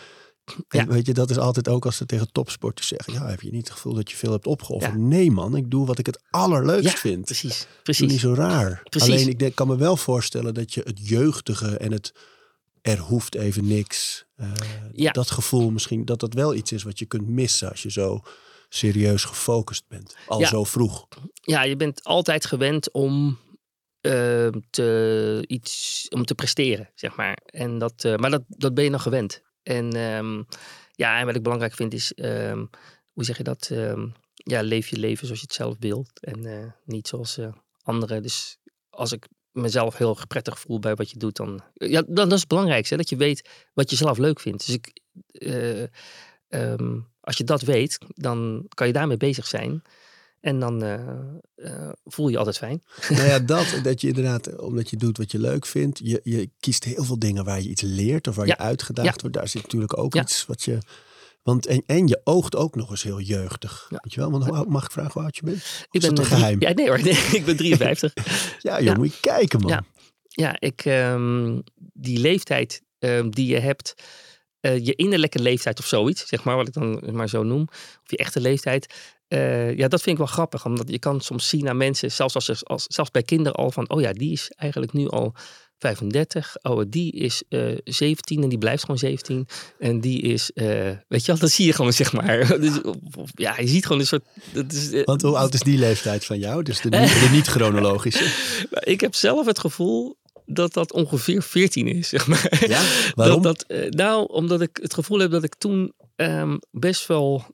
[0.67, 0.87] En Ja.
[0.87, 3.63] weet je, dat is altijd ook als ze tegen topsporters zeggen, ja, heb je niet
[3.67, 4.93] het gevoel dat je veel hebt opgeofferd?
[4.93, 4.99] Ja.
[4.99, 7.25] Nee man, ik doe wat ik het allerleukst Ja, vind.
[7.25, 8.21] Precies, Doe niet precies.
[8.21, 8.81] zo raar.
[8.89, 9.09] Precies.
[9.13, 12.13] Alleen ik denk, kan me wel voorstellen dat je het jeugdige en het
[12.81, 14.25] er hoeft even niks.
[14.93, 15.11] Ja.
[15.11, 18.21] Dat gevoel misschien, dat dat wel iets is wat je kunt missen als je zo
[18.73, 20.15] serieus gefocust bent.
[20.27, 20.47] Al Ja.
[20.47, 21.07] zo vroeg.
[21.33, 23.39] Ja, je bent altijd gewend om,
[24.01, 27.37] eh, te, iets, om te presteren, zeg maar.
[27.45, 29.41] En dat, eh, maar dat, dat ben je dan gewend.
[29.63, 30.43] En ehm,
[30.91, 32.65] ja, en wat ik belangrijk vind is, ehm,
[33.13, 33.69] hoe zeg je dat?
[33.71, 36.19] Ehm, ja, leef je leven zoals je het zelf wilt.
[36.19, 37.39] En eh, niet zoals
[37.81, 38.21] anderen.
[38.21, 38.57] Dus
[38.89, 41.61] als ik mezelf heel prettig voel bij wat je doet, dan...
[41.73, 44.65] Ja, dan dat is het belangrijkste, hè, dat je weet wat je zelf leuk vindt.
[44.65, 44.99] Dus ik...
[46.51, 49.81] eh, ehm, als je dat weet, dan kan je daarmee bezig zijn.
[50.39, 50.93] En dan eh,
[51.55, 52.83] eh, voel je je altijd fijn.
[53.09, 56.49] nou ja, dat, dat je inderdaad, omdat je doet wat je leuk vindt, je, je
[56.59, 58.55] kiest heel veel dingen waar je iets leert of waar Ja.
[58.57, 59.21] je uitgedaagd Ja.
[59.21, 59.35] wordt.
[59.35, 60.21] Daar zit natuurlijk ook Ja.
[60.21, 60.77] iets wat je.
[61.43, 63.87] Want en, en je oogt ook nog eens heel jeugdig.
[63.89, 64.31] Weet je wel?
[64.31, 65.57] Want hoe mag ik vragen hoe oud je bent?
[65.57, 66.61] Of Ik ben een drie- geheim?
[66.61, 68.13] Ja, nee hoor, nee, ik ben 53.
[68.59, 68.93] Ja, joh, Ja.
[68.97, 69.69] moet je kijken, man.
[69.71, 69.83] Ja.
[70.27, 71.59] ja, ik, ehm,
[71.93, 73.93] die leeftijd ehm, die je hebt,
[74.61, 78.01] eh, je innerlijke leeftijd of zoiets, zeg maar, wat ik dan maar zo noem, of
[78.11, 78.93] je echte leeftijd.
[79.27, 82.35] eh, ja, dat vind ik wel grappig, omdat je kan soms zien aan mensen, zelfs,
[82.35, 85.33] als, als, zelfs bij kinderen al van, oh ja, die is eigenlijk nu al
[85.77, 86.55] 35.
[86.61, 89.47] Oh, die is eh 17 en die blijft gewoon 17.
[89.79, 92.47] En die is, weet je wel, dat zie je gewoon, zeg maar.
[92.61, 92.79] Dus,
[93.35, 94.23] ja, je ziet gewoon een soort...
[94.53, 96.63] Dat is, Want hoe oud is die leeftijd van jou?
[96.63, 98.25] Dus de, niet- de niet-chronologische.
[98.93, 100.17] Ik heb zelf het gevoel
[100.53, 102.65] dat dat ongeveer 14 is, zeg maar.
[102.67, 102.81] Ja?
[103.15, 103.41] Waarom?
[103.41, 107.45] Dat, dat, eh, nou, omdat ik het gevoel heb dat ik toen ehm, best wel...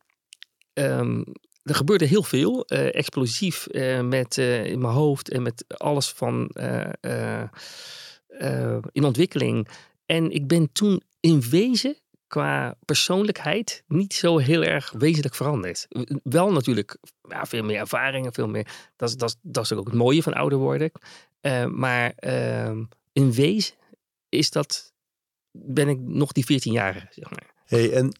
[0.73, 1.23] ehm,
[1.63, 6.51] er gebeurde heel veel, eh, explosief eh, met, in mijn hoofd en met alles van
[8.91, 9.67] in ontwikkeling.
[10.05, 15.87] En ik ben toen in wezen qua persoonlijkheid niet zo heel erg wezenlijk veranderd.
[16.23, 18.67] Wel natuurlijk ja, veel meer ervaringen, veel meer.
[18.95, 20.91] Dat dat, dat is ook het mooie van ouder worden.
[21.47, 22.83] Eh, maar ehm,
[23.13, 23.75] in wezen
[24.29, 24.93] is dat,
[25.51, 27.53] ben ik nog die 14-jarige, zeg maar.
[27.65, 28.19] Hey, en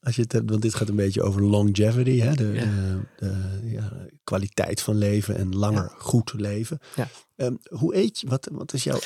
[0.00, 2.32] als je het hebt, want dit gaat een beetje over longevity, hè?
[2.34, 2.60] De, Ja.
[2.60, 6.78] de, de, ja, kwaliteit van leven en langer goed leven.
[6.96, 7.08] Ja.
[7.36, 8.26] Ehm, hoe eet je?
[8.28, 8.98] Wat, wat is jouw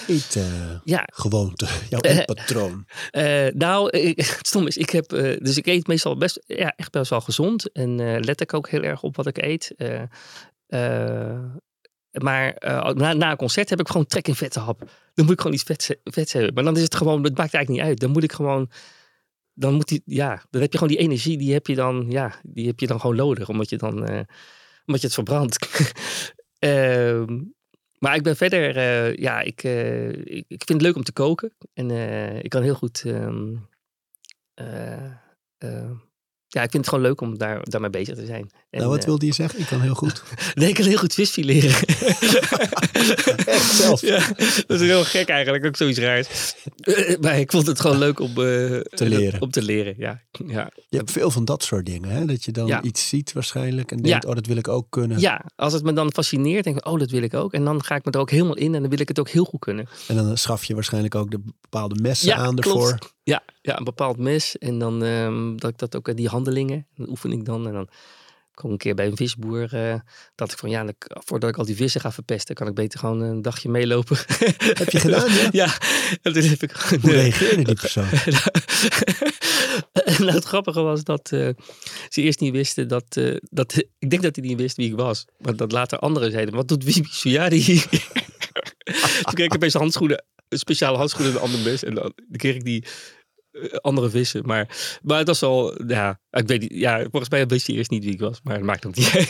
[0.84, 2.86] Ja, eetgewoonte, jouw Eh, eetpatroon?
[3.10, 6.72] Eh, nou, ik, het stom is, ik heb, eh, dus ik eet meestal best, ja,
[6.76, 7.72] echt best wel gezond.
[7.72, 9.74] En eh, let ik ook heel erg op wat ik eet.
[12.12, 14.78] Maar eh, na, na een concert heb ik gewoon trek in vette hap.
[15.14, 16.54] Dan moet ik gewoon iets vets, hebben.
[16.54, 18.00] Maar dan is het gewoon, dat maakt eigenlijk niet uit.
[18.00, 18.70] Dan moet ik gewoon,
[19.54, 22.40] dan moet die, ja, dan heb je gewoon die energie, die heb je dan, ja,
[22.42, 23.48] die heb je dan gewoon nodig.
[23.48, 24.20] Omdat je dan, eh,
[24.84, 25.58] omdat je het verbrandt.
[26.58, 27.40] Ehm,
[27.98, 29.62] maar ik ben verder, eh, ja, ik,
[30.24, 31.52] ik, ik vind het leuk om te koken.
[31.72, 31.90] En
[32.42, 33.02] ik kan heel goed.
[33.06, 33.54] ehm,
[34.60, 35.04] eh,
[35.58, 35.90] eh,
[36.46, 38.50] ja, ik vind het gewoon leuk om daar, daarmee bezig te zijn.
[38.70, 39.60] En, nou, wat eh, wilde je zeggen?
[39.60, 40.22] Ik kan heel goed.
[40.54, 41.70] nee, ik kan heel goed vis fileren.
[43.46, 44.00] Echt zelf?
[44.00, 44.26] ja,
[44.66, 46.54] dat is heel gek eigenlijk, ook zoiets raars.
[46.80, 48.34] Eh, maar ik vond het gewoon leuk om eh,
[48.80, 49.40] Te leren.
[49.40, 50.22] Om te leren, ja.
[50.46, 50.70] ja.
[50.88, 52.24] Je hebt veel van dat soort dingen, hè?
[52.24, 52.82] Dat je dan Ja.
[52.82, 54.28] iets ziet waarschijnlijk en denkt, Ja.
[54.28, 55.20] oh, dat wil ik ook kunnen.
[55.20, 57.52] Ja, als het me dan fascineert, denk ik, oh, dat wil ik ook.
[57.52, 59.28] En dan ga ik me er ook helemaal in en dan wil ik het ook
[59.28, 59.88] heel goed kunnen.
[60.08, 62.66] En dan schaf je waarschijnlijk ook de bepaalde messen Ja, aan klopt.
[62.90, 62.98] ervoor.
[63.22, 64.58] Ja, ja, een bepaald mes.
[64.58, 67.66] En dan ehm, dat ik dat ook, eh, die handelingen, dat oefen ik dan.
[67.66, 67.88] En dan
[68.54, 69.74] kom ik een keer bij een visboer.
[69.74, 70.00] eh,
[70.34, 73.20] dat ik van ja, voordat ik al die vissen ga verpesten, kan ik beter gewoon
[73.20, 74.16] een dagje meelopen.
[74.80, 75.48] Heb je gedaan, ja?
[75.52, 75.78] ja,
[76.22, 77.00] en toen heb ik gewoon.
[77.00, 78.08] Hoe eh, reageerde die persoon?
[79.92, 81.48] en nou, het grappige was dat eh,
[82.08, 83.84] ze eerst niet wisten dat, dat...
[83.98, 85.24] Ik denk dat hij niet wist wie ik was.
[85.38, 87.86] Maar dat later anderen zeiden, wat doet Wibi Suyari hier?
[89.22, 91.84] Toen kreeg ik opeens handschoenen, speciale handschoenen en een ander mes.
[91.84, 92.84] En dan, kreeg ik die
[93.80, 94.42] andere vissen.
[94.46, 97.90] Maar, maar het was al, ja, ik weet niet, ja, volgens mij wist hij eerst
[97.90, 98.40] niet wie ik was.
[98.42, 99.28] Maar het maakt ook niet uit.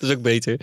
[0.00, 0.60] dat is ook beter.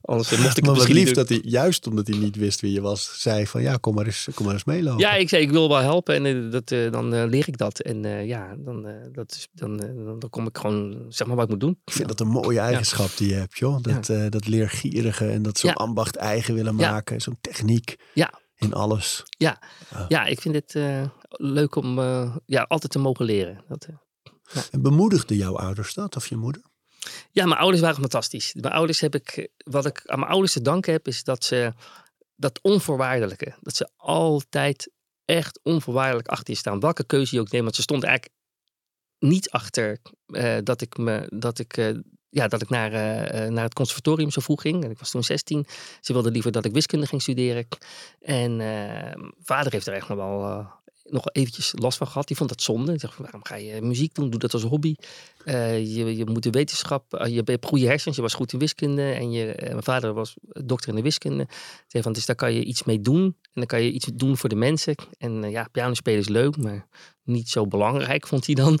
[0.00, 2.60] Anders eh, mocht ik Maar het misschien lief dat hij, juist omdat hij niet wist
[2.60, 5.00] wie je was, zei van ja, kom maar eens, kom maar eens meelopen.
[5.00, 7.56] Ja, ik zei, ik wil wel helpen en eh, dat, eh, dan eh, leer ik
[7.58, 7.80] dat.
[7.80, 9.88] En eh, ja, dan, eh, dat is, dan, eh,
[10.18, 11.78] dan, kom ik gewoon, zeg maar wat ik moet doen.
[11.84, 13.82] Ik vind dat een mooie eigenschap die je hebt, joh.
[13.82, 17.20] Dat, eh, dat leergierige en dat zo'n ambacht eigen willen maken.
[17.20, 18.32] Zo'n techniek Ja.
[18.58, 19.24] In alles.
[20.08, 23.64] Ja, ik vind het eh, leuk om eh, ja, altijd te mogen leren.
[23.68, 24.62] Dat, eh.
[24.70, 26.62] En bemoedigde jouw ouders dat, of je moeder?
[27.30, 28.54] Ja, mijn ouders waren fantastisch.
[28.54, 31.72] Mijn ouders heb ik, wat ik aan mijn ouders te danken heb, is dat ze
[32.36, 34.90] dat onvoorwaardelijke, dat ze altijd
[35.24, 36.80] echt onvoorwaardelijk achter je staan.
[36.80, 38.36] Welke keuze je ook neemt, want ze stond eigenlijk
[39.18, 40.00] niet achter
[40.62, 41.94] dat ik me, dat ik, eh,
[42.30, 44.84] ja, dat ik naar, eh, eh, naar het conservatorium zo vroeg ging.
[44.84, 45.66] Ik was toen 16.
[46.00, 47.66] Ze wilden liever dat ik wiskunde ging studeren.
[48.20, 50.66] En mijn vader heeft er echt nog wel
[51.10, 52.26] nog eventjes last van gehad.
[52.26, 52.98] Die vond dat zonde.
[52.98, 54.30] Zegt, van, waarom ga je muziek doen?
[54.30, 54.94] Doe dat als hobby.
[55.44, 58.58] Eh, je, je moet de wetenschap, eh, je hebt goede hersens, je was goed in
[58.58, 59.10] wiskunde.
[59.12, 60.34] En je, eh, mijn vader was
[60.64, 61.48] dokter in de wiskunde.
[61.86, 63.36] Zei van, dus daar kan je iets mee doen.
[63.58, 64.94] En dan kan je iets doen voor de mensen.
[65.18, 66.88] En eh, ja, piano spelen is leuk, maar
[67.22, 68.78] niet zo belangrijk, vond hij dan.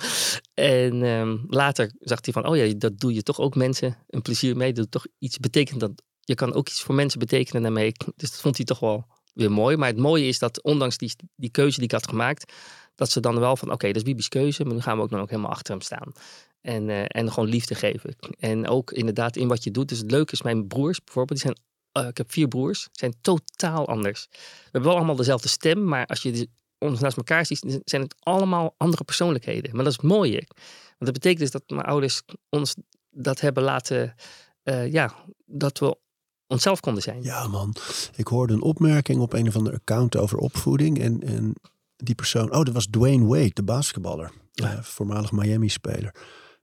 [0.54, 4.22] En ehm, later zag hij van, oh ja, dat doe je toch ook mensen een
[4.22, 4.72] plezier mee.
[4.72, 7.92] Dat toch iets betekent dat, je kan ook iets voor mensen betekenen daarmee.
[8.16, 9.06] Dus dat vond hij toch wel
[9.46, 9.76] mooi.
[9.76, 12.52] Maar het mooie is dat ondanks die, die keuze die ik had gemaakt,
[12.94, 15.10] dat ze dan wel van, oké, dat is Bibi's keuze, maar nu gaan we ook
[15.10, 16.12] dan ook helemaal achter hem staan.
[16.60, 18.16] En, eh, en gewoon liefde geven.
[18.38, 19.88] En ook inderdaad in wat je doet.
[19.88, 23.14] Dus het leuke is, mijn broers bijvoorbeeld, die zijn, eh, ik heb vier broers, zijn
[23.20, 24.26] totaal anders.
[24.30, 28.14] We hebben wel allemaal dezelfde stem, maar als je ons naast elkaar ziet, zijn het
[28.18, 29.74] allemaal andere persoonlijkheden.
[29.74, 30.42] Maar dat is het mooie.
[30.98, 32.74] Want dat betekent dus dat mijn ouders ons
[33.10, 34.14] dat hebben laten,
[34.62, 35.14] eh, ja,
[35.46, 35.96] dat we
[36.48, 37.22] onszelf konden zijn.
[37.22, 37.74] Ja, man.
[38.16, 41.00] Ik hoorde een opmerking op een of ander account over opvoeding.
[41.00, 41.52] En, en
[41.96, 44.30] die persoon, oh, dat was Dwayne Wade, de basketballer.
[44.52, 44.72] Ja.
[44.76, 46.14] eh, voormalig Miami-speler.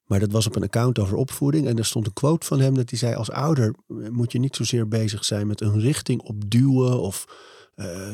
[0.05, 1.67] Maar dat was op een account over opvoeding.
[1.67, 4.39] En er stond een quote van hem dat hij zei: Als ouder eh, moet je
[4.39, 7.25] niet zozeer bezig zijn met een richting opduwen of
[7.75, 8.13] eh,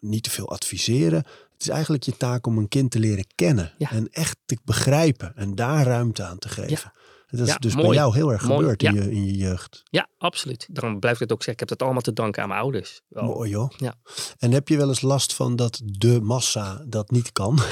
[0.00, 1.18] niet te veel adviseren.
[1.52, 3.90] Het is eigenlijk je taak om een kind te leren kennen Ja.
[3.90, 6.92] en echt te begrijpen en daar ruimte aan te geven.
[7.32, 9.02] Dat is Ja, dus bij jou heel erg Mooi, gebeurd in, ja.
[9.02, 9.82] je, in je jeugd.
[9.90, 10.68] Ja, absoluut.
[10.70, 11.62] Daarom blijf ik het ook zeggen.
[11.62, 13.00] Ik heb het allemaal te danken aan mijn ouders.
[13.08, 13.24] Wel.
[13.24, 13.70] Mooi joh.
[13.76, 13.94] Ja.
[14.38, 17.58] En heb je wel eens last van dat de massa dat niet kan?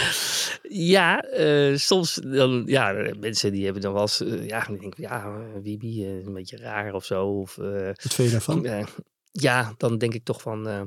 [0.73, 5.03] Ja, eh, soms dan, ja, mensen die hebben dan wel eens, eh, ja, die denken,
[5.03, 5.33] ja,
[5.63, 7.27] Wibi, eh, een beetje raar of zo.
[7.27, 8.87] Of, Wat vind je daarvan?
[9.33, 10.81] ja, dan denk ik toch van, eh,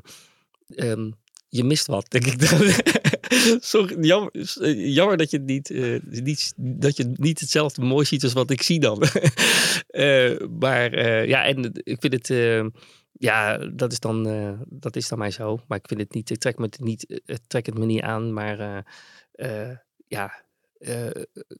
[0.67, 1.11] ehm,
[1.49, 2.59] je mist wat, denk ik dan.
[3.59, 8.33] Sorry, jammer, eh, dat je niet, uh, niet, dat je niet hetzelfde mooi ziet als
[8.33, 9.03] wat ik zie dan.
[9.91, 12.27] uh, maar uh, ja, en ik vind het,
[13.11, 14.23] ja, dat is, dan,
[14.69, 15.59] dat is dan mij zo.
[15.67, 18.01] Maar ik vind het niet, ik trek, me het, niet, het trek het me niet
[18.01, 18.33] aan.
[18.33, 18.85] Maar
[20.07, 20.43] ja,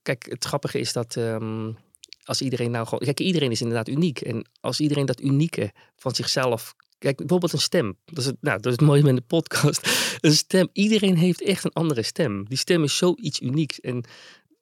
[0.02, 1.78] kijk, het grappige is dat um,
[2.24, 4.22] als iedereen nou gewoon, kijk, iedereen is inderdaad uniek.
[4.22, 7.98] En als iedereen dat unieke van zichzelf Kijk, bijvoorbeeld een stem.
[8.06, 9.88] Dat is het, nou, dat is het mooie met de podcast.
[10.22, 10.70] Een stem.
[10.74, 12.46] Iedereen heeft echt een andere stem.
[12.46, 13.80] Die stem is zoiets unieks.
[13.80, 14.04] En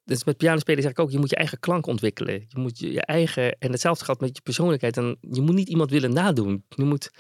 [0.06, 2.34] dus met pianospelen zeg ik ook, je moet je eigen klank ontwikkelen.
[2.34, 4.98] Je moet je, je eigen, en hetzelfde gaat met je persoonlijkheid.
[4.98, 6.64] En je moet niet iemand willen nadoen.
[6.70, 7.12] Je moet,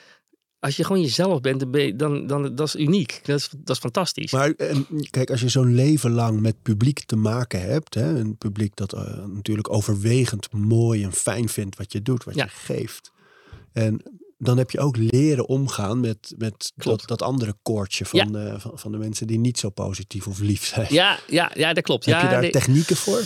[0.59, 3.19] als je gewoon jezelf bent, dan, dan, dan dat is uniek.
[3.23, 4.31] Dat is, dat is fantastisch.
[4.31, 8.37] Maar en, kijk, als je zo'n leven lang met publiek te maken hebt, hè, een
[8.37, 12.43] publiek dat uh, natuurlijk overwegend mooi en fijn vindt wat je doet, wat ja.
[12.43, 13.11] je geeft.
[13.71, 14.01] En
[14.43, 18.51] dan heb je ook leren omgaan met, met dat, dat andere koortje van, ja.
[18.51, 20.87] uh, van, van, de mensen die niet zo positief of lief zijn.
[20.89, 22.05] Ja, ja, ja dat klopt.
[22.05, 23.23] Heb ja, je daar technieken voor?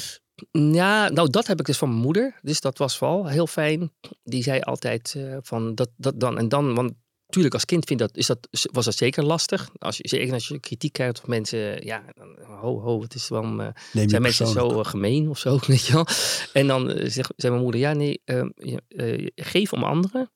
[0.51, 2.39] Ja, nou dat heb ik dus van mijn moeder.
[2.41, 3.91] Dus dat was vooral heel fijn.
[4.23, 6.75] Die zei altijd uh, van dat, dat dan en dan.
[6.75, 6.93] Want
[7.25, 9.69] natuurlijk als kind vind dat, is dat, was dat zeker lastig.
[9.77, 13.29] Als je, zeker als je kritiek krijgt op mensen, ja, dan, ho, ho, het is
[13.29, 16.07] wel, uh, zijn mensen zo gemeen of zo, weet je wel.
[16.53, 18.21] En dan zegt, zei mijn moeder, ja nee,
[19.35, 20.29] geef om anderen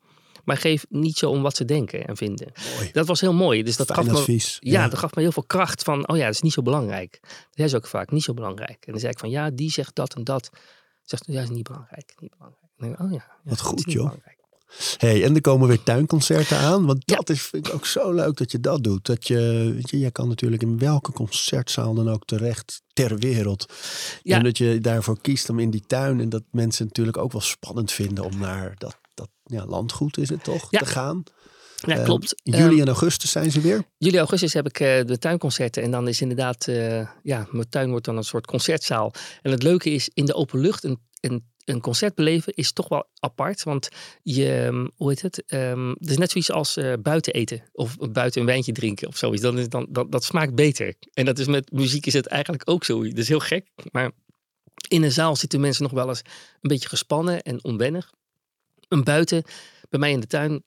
[0.49, 2.51] maar geef niet zo om wat ze denken en vinden.
[2.75, 2.89] Mooi.
[2.91, 3.63] Dat was heel mooi.
[3.63, 4.57] Dus dat Fijn gaf me, advies.
[4.59, 7.19] ja, dat gaf me heel veel kracht van, oh ja, dat is niet zo belangrijk.
[7.51, 8.85] Dat is ook vaak niet zo belangrijk.
[8.85, 10.49] En dan zei ik van, ja, die zegt dat en dat.
[11.03, 12.71] Zegt, ja, is niet belangrijk, niet belangrijk.
[12.77, 13.93] En dan, oh ja, ja Wat goed, joh.
[13.95, 14.37] belangrijk.
[14.97, 16.85] Hey, en er komen weer tuinconcerten aan.
[16.85, 17.15] Want Ja.
[17.15, 19.05] dat is, vind ik ook zo leuk dat je dat doet.
[19.05, 23.73] Dat je, weet je, jij kan natuurlijk in welke concertzaal dan ook terecht ter wereld.
[24.23, 24.37] Ja.
[24.37, 26.19] En dat je daarvoor kiest om in die tuin.
[26.19, 28.97] En dat mensen natuurlijk ook wel spannend vinden om naar dat
[29.49, 30.79] ja, landgoed is het toch, Ja.
[30.79, 31.23] te gaan.
[31.75, 32.35] Ja, Eh, klopt.
[32.43, 33.83] Juli Ehm, en augustus zijn ze weer.
[33.97, 35.83] Juli, augustus heb ik eh, de tuinconcerten.
[35.83, 39.13] En dan is inderdaad, eh, ja, mijn tuin wordt dan een soort concertzaal.
[39.41, 42.87] En het leuke is, in de open lucht een, een, een concert beleven is toch
[42.89, 43.63] wel apart.
[43.63, 43.89] Want
[44.23, 45.43] je, ehm, hoe heet het?
[45.45, 47.63] Ehm, het is net zoiets als eh, buiten eten.
[47.71, 49.41] Of buiten een wijntje drinken of zoiets.
[49.41, 50.93] Dan is dan, dat, dat smaakt beter.
[51.13, 53.03] En dat is met muziek is het eigenlijk ook zo.
[53.03, 53.67] Dat is heel gek.
[53.91, 54.11] Maar
[54.87, 56.21] in een zaal zitten mensen nog wel eens
[56.61, 58.11] een beetje gespannen en onwennig.
[58.89, 59.43] En buiten,
[59.89, 60.63] bij mij in de tuin,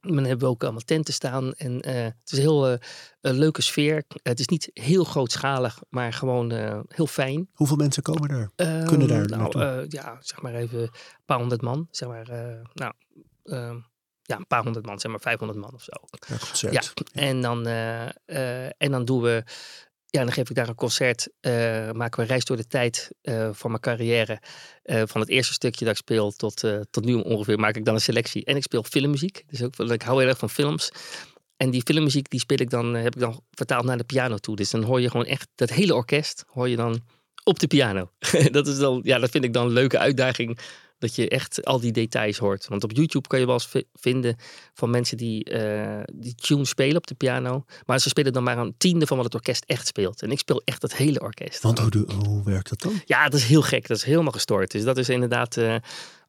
[0.00, 1.52] dan hebben we ook allemaal tenten staan.
[1.52, 2.78] En eh, het is een heel eh,
[3.20, 4.04] een leuke sfeer.
[4.22, 7.48] het is niet heel grootschalig, maar gewoon eh, heel fijn.
[7.52, 8.50] Hoeveel mensen komen er?
[8.56, 10.90] Ehm, Kunnen daar nou, ja, zeg maar even een
[11.24, 11.88] paar honderd man.
[11.90, 12.26] Zeg maar,
[12.74, 12.92] nou,
[13.44, 13.78] ehm,
[14.22, 15.92] ja, een paar honderd man, zeg maar 500 man of zo.
[16.50, 16.70] Ja.
[16.70, 16.82] Ja,
[17.12, 17.66] en dan,
[18.76, 19.44] en dan doen we,
[20.12, 21.28] ja, dan geef ik daar een concert.
[21.40, 24.40] eh, maken we reis door de tijd eh, van mijn carrière.
[24.82, 27.94] Eh, van het eerste stukje dat ik speel tot, tot nu ongeveer maak ik dan
[27.94, 28.44] een selectie.
[28.44, 29.44] En ik speel filmmuziek.
[29.46, 30.90] Dus ook, ik hou heel erg van films.
[31.56, 34.56] En die filmmuziek die speel ik dan, heb ik dan vertaald naar de piano toe.
[34.56, 37.00] Dus dan hoor je gewoon echt dat hele orkest hoor je dan
[37.44, 38.10] op de piano.
[38.50, 40.58] dat, is dan, ja, dat vind ik dan een leuke uitdaging.
[41.02, 42.68] Dat je echt al die details hoort.
[42.68, 44.36] Want op YouTube kan je wel eens vi- vinden
[44.74, 47.64] van mensen die, eh die tunes spelen op de piano.
[47.86, 50.22] Maar ze spelen dan maar een tiende van wat het orkest echt speelt.
[50.22, 51.62] En ik speel echt het hele orkest.
[51.62, 53.00] Want hoe, hoe werkt dat dan?
[53.04, 53.88] Ja, dat is heel gek.
[53.88, 54.70] Dat is helemaal gestoord.
[54.70, 55.74] Dus dat is inderdaad eh,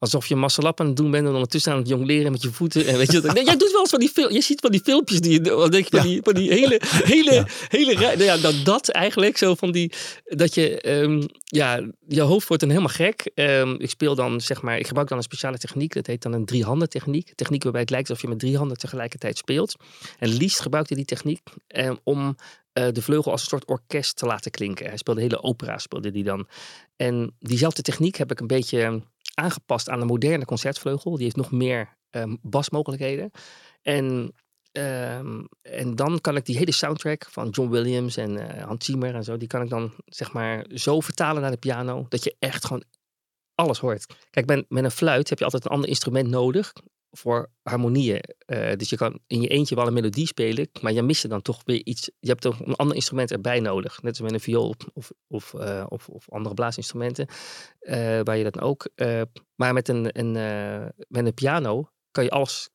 [0.04, 2.86] alsof je massalap aan het doen bent en ondertussen aan het jongleren met je voeten.
[2.86, 4.80] En weet je, nee, jij doet wel eens van die fil- Je ziet van die
[4.84, 5.40] filmpjes die je,
[5.70, 7.46] denk je van die, van die hele, hele, Ja.
[7.68, 8.12] hele rij.
[8.14, 9.92] Nou ja, dat, dat eigenlijk zo van die,
[10.24, 13.30] dat je, ehm, ja, je hoofd wordt dan helemaal gek.
[13.34, 15.94] Ehm, ik speel dan, zeg maar, ik gebruik dan een speciale techniek.
[15.94, 17.32] Dat heet dan een driehanden techniek.
[17.34, 19.74] Techniek waarbij het lijkt alsof je met drie handen tegelijkertijd speelt.
[20.18, 22.36] En Liest gebruikte die techniek eh, om
[22.72, 24.86] eh, de vleugel als een soort orkest te laten klinken.
[24.86, 26.46] Hij speelde hele opera, speelde die dan.
[26.96, 28.98] En diezelfde techniek heb ik een beetje ehm,
[29.34, 31.14] aangepast aan de moderne concertvleugel.
[31.14, 33.30] Die heeft nog meer ehm, basmogelijkheden.
[33.82, 34.34] En,
[34.72, 39.14] ehm, en dan kan ik die hele soundtrack van John Williams en eh, Hans Zimmer
[39.14, 42.36] en zo, die kan ik dan zeg maar zo vertalen naar de piano, dat je
[42.38, 42.84] echt gewoon
[43.54, 44.06] alles hoort.
[44.30, 46.72] Kijk, met, met een fluit heb je altijd een ander instrument nodig
[47.16, 48.20] voor harmonieën.
[48.76, 51.42] Dus je kan in je eentje wel een melodie spelen, maar je mist er dan
[51.42, 52.10] toch weer iets.
[52.20, 54.02] Je hebt toch een ander instrument erbij nodig.
[54.02, 57.26] Net als met een viool of, of, eh, of, of andere blaasinstrumenten,
[57.78, 58.88] eh, waar je dat ook.
[59.54, 60.32] maar met een, een,
[61.08, 62.70] met een piano kan je alles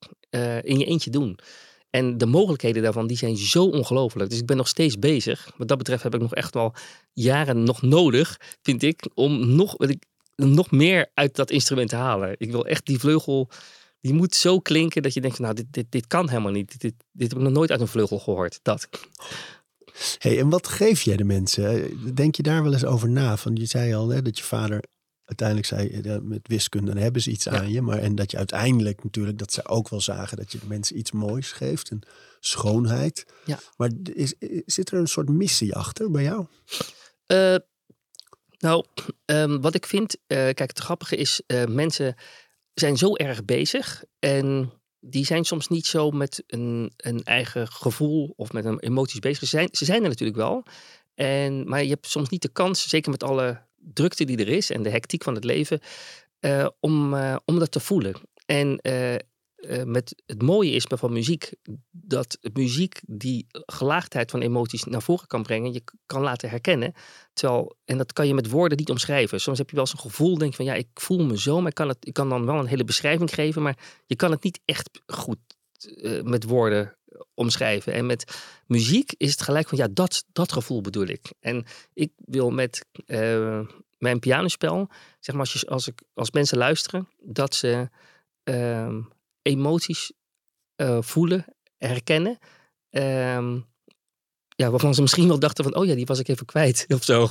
[0.62, 1.40] in je eentje doen.
[1.90, 4.30] En de mogelijkheden daarvan die zijn zo ongelooflijk.
[4.30, 5.52] Dus ik ben nog steeds bezig.
[5.58, 6.74] Wat dat betreft heb ik nog echt wel
[7.14, 10.04] jaren nog nodig, vind ik, om nog, ik,
[10.36, 12.36] nog meer uit dat instrument te halen.
[12.38, 13.50] Ik wil echt die vleugel,
[14.02, 16.72] die moet zo klinken dat je denkt, van, nou, dit, dit, dit kan helemaal niet.
[16.72, 18.60] Dit, dit, dit heb ik nog nooit uit een vleugel gehoord.
[18.62, 18.89] Dat.
[20.18, 22.16] Hey, en wat geef jij de mensen?
[22.16, 23.38] Denk je daar wel eens over na?
[23.38, 24.84] Van, je zei al hè, dat je vader
[25.26, 27.82] uiteindelijk zei ja, met wiskunde dan hebben ze iets aan je.
[27.82, 31.12] Maar en dat je uiteindelijk natuurlijk, dat ze ook wel zagen dat je mensen iets
[31.12, 31.89] moois geeft.
[31.89, 32.02] En
[32.39, 33.26] schoonheid.
[33.45, 33.60] Ja.
[33.78, 34.34] Maar is,
[34.66, 36.45] zit er een soort missie achter bij jou?
[37.26, 37.56] Eh,
[38.60, 38.86] nou,
[39.26, 42.16] ehm, wat ik vind, eh, kijk, het grappige is, eh, mensen
[42.80, 48.34] zijn zo erg bezig en die zijn soms niet zo met een, een eigen gevoel
[48.36, 49.39] of met een emoties bezig.
[49.39, 50.63] Ze zijn, ze zijn er natuurlijk wel,
[51.15, 54.69] en, maar je hebt soms niet de kans, zeker met alle drukte die er is
[54.69, 55.80] en de hectiek van het leven,
[56.80, 57.13] om,
[57.45, 58.15] om dat te voelen.
[58.45, 59.15] En uh,
[59.86, 61.53] met het mooie is van muziek
[61.91, 65.74] dat muziek die gelaagdheid van emoties naar voren kan brengen.
[65.74, 66.93] Je kan laten herkennen.
[67.34, 69.41] Terwijl, en dat kan je met woorden niet omschrijven.
[69.41, 71.76] Soms heb je wel zo'n gevoel, denk van ja, ik voel me zo, maar ik
[71.76, 74.60] kan, het, ik kan dan wel een hele beschrijving geven, maar je kan het niet
[74.66, 75.39] echt goed
[75.82, 76.97] uh, met woorden
[77.34, 77.93] omschrijven.
[77.93, 81.34] En met muziek is het gelijk van ja, dat, dat gevoel bedoel ik.
[81.39, 84.89] En ik wil met uh, mijn pianospel,
[85.20, 87.89] zeg maar, als, je, als, ik, als mensen luisteren, dat ze
[88.43, 89.01] ehm,
[89.42, 90.12] emoties
[90.82, 91.46] uh, voelen,
[91.78, 92.38] herkennen.
[92.90, 93.68] Um,
[94.60, 97.04] ja, waarvan ze misschien wel dachten van, oh ja, die was ik even kwijt of
[97.04, 97.30] zo.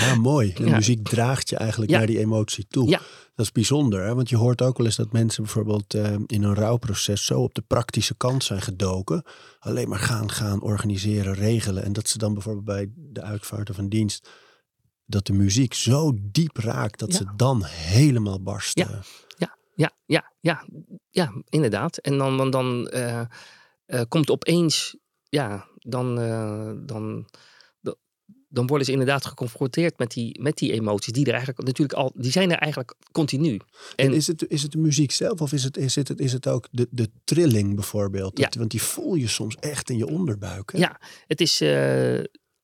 [0.00, 0.52] Ja, mooi.
[0.52, 0.76] De ja.
[0.76, 1.98] muziek draagt je eigenlijk ja.
[1.98, 2.88] naar die emotie toe.
[2.88, 3.00] Ja.
[3.34, 4.14] Dat is bijzonder, hè?
[4.14, 7.54] want je hoort ook wel eens dat mensen bijvoorbeeld uh, in een rouwproces zo op
[7.54, 9.24] de praktische kant zijn gedoken.
[9.58, 11.84] Alleen maar gaan, gaan, organiseren, regelen.
[11.84, 14.28] En dat ze dan bijvoorbeeld bij de uitvaart of een dienst,
[15.04, 19.02] dat de muziek zo diep raakt dat ze dan helemaal barsten.
[19.74, 20.66] Ja ja, ja,
[21.10, 21.96] ja, inderdaad.
[21.96, 23.20] En dan, dan, dan uh,
[23.86, 24.96] uh, komt opeens,
[25.28, 27.26] ja, dan, uh, dan,
[28.48, 31.12] dan worden ze inderdaad geconfronteerd met die, met die emoties.
[31.12, 33.52] Die er eigenlijk natuurlijk al, die zijn er eigenlijk continu.
[33.96, 36.32] En, en is, het, is het de muziek zelf of is het, is het, is
[36.32, 38.38] het ook de, de trilling bijvoorbeeld?
[38.38, 38.50] Ja.
[38.58, 40.72] Want die voel je soms echt in je onderbuik.
[40.72, 40.78] Hè?
[40.78, 41.58] Ja, het is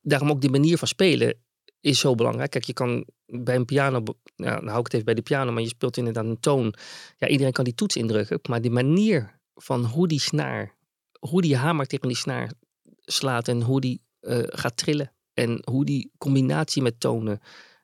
[0.01, 1.37] daarom ook die manier van spelen
[1.81, 2.51] is zo belangrijk.
[2.51, 4.03] Kijk, je kan bij een piano,
[4.35, 6.73] nou, hou ik het even bij de piano, maar je speelt inderdaad een toon.
[7.17, 10.75] Ja, iedereen kan die toets indrukken, maar die manier van hoe die snaar,
[11.19, 12.51] hoe die hamer tegen die snaar
[12.99, 17.39] slaat en hoe die uh, gaat trillen en hoe die combinatie met tonen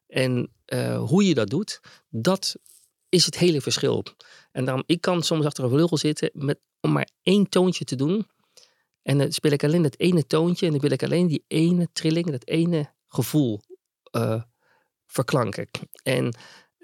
[0.07, 1.79] en uh, hoe je dat doet,
[2.09, 2.55] dat
[3.09, 4.03] is het hele verschil.
[4.51, 7.95] En daarom, ik kan soms achter een vleugel zitten met, om maar één toontje te
[7.95, 8.27] doen.
[9.01, 11.89] En dan speel ik alleen dat ene toontje en dan wil ik alleen die ene
[11.93, 13.61] trilling, dat ene gevoel
[14.15, 14.41] uh,
[15.05, 15.67] verklanken.
[16.03, 16.35] En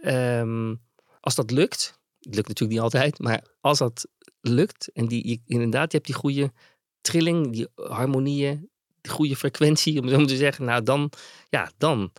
[0.04, 0.82] um,
[1.20, 4.08] als dat lukt, het lukt natuurlijk niet altijd, maar als dat
[4.42, 6.52] lukt en die, je, inderdaad, je hebt die goede
[7.02, 8.70] trilling, die harmonieën,
[9.02, 11.12] die goede frequentie, om zo te zeggen, nou dan,
[11.50, 12.12] ja, dan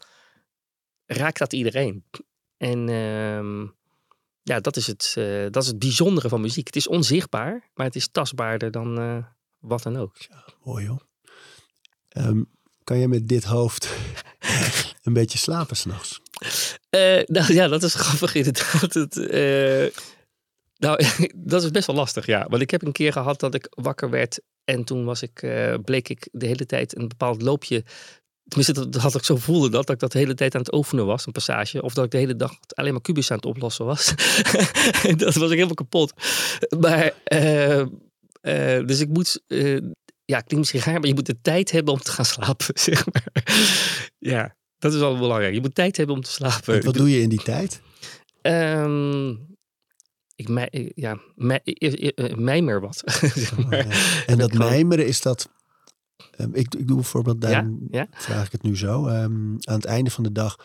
[1.06, 2.04] raakt dat iedereen.
[2.56, 3.74] En um,
[4.42, 6.66] ja, dat is, het, uh, dat is het bijzondere van muziek.
[6.66, 9.24] Het is onzichtbaar, maar het is tastbaarder dan uh,
[9.58, 10.16] wat dan ook.
[10.16, 11.06] Ja, mooi hoor.
[12.16, 12.50] Um,
[12.84, 13.96] kan je met dit hoofd
[15.02, 16.20] een beetje slapen s'nachts?
[16.96, 18.94] Uh, nou ja, dat is grappig inderdaad.
[18.94, 19.86] Het, uh,
[20.76, 21.04] nou,
[21.50, 22.46] dat is best wel lastig, ja.
[22.48, 25.74] Want ik heb een keer gehad dat ik wakker werd en toen was ik, uh,
[25.84, 27.84] bleek ik de hele tijd een bepaald loopje
[28.44, 30.74] Tenminste, dat had ik zo voelde dat, dat ik dat de hele tijd aan het
[30.74, 31.82] oefenen was, een passage.
[31.82, 34.14] Of dat ik de hele dag alleen maar kubus aan het oplossen was.
[35.16, 36.12] dat was ik helemaal kapot.
[36.78, 37.14] Maar,
[38.86, 39.42] dus ik moet,
[40.24, 43.04] ja, klinkt misschien raar, maar je moet de tijd hebben om te gaan slapen, zeg
[43.12, 43.26] maar.
[44.18, 45.54] Ja, dat is wel belangrijk.
[45.54, 46.74] Je moet tijd hebben om te slapen.
[46.74, 47.80] En wat doe je in die tijd?
[48.42, 49.56] Um,
[50.34, 51.60] ik mij, ja, mij,
[52.36, 53.02] mijmer wat.
[53.34, 53.84] zeg maar.
[53.84, 54.24] oh, ja.
[54.26, 55.48] En dat mijmeren is dat.
[56.38, 57.70] Um, ik, ik doe bijvoorbeeld, daar ja?
[57.90, 58.06] Ja?
[58.10, 59.06] vraag ik het nu zo.
[59.06, 60.56] Um, aan het einde van de dag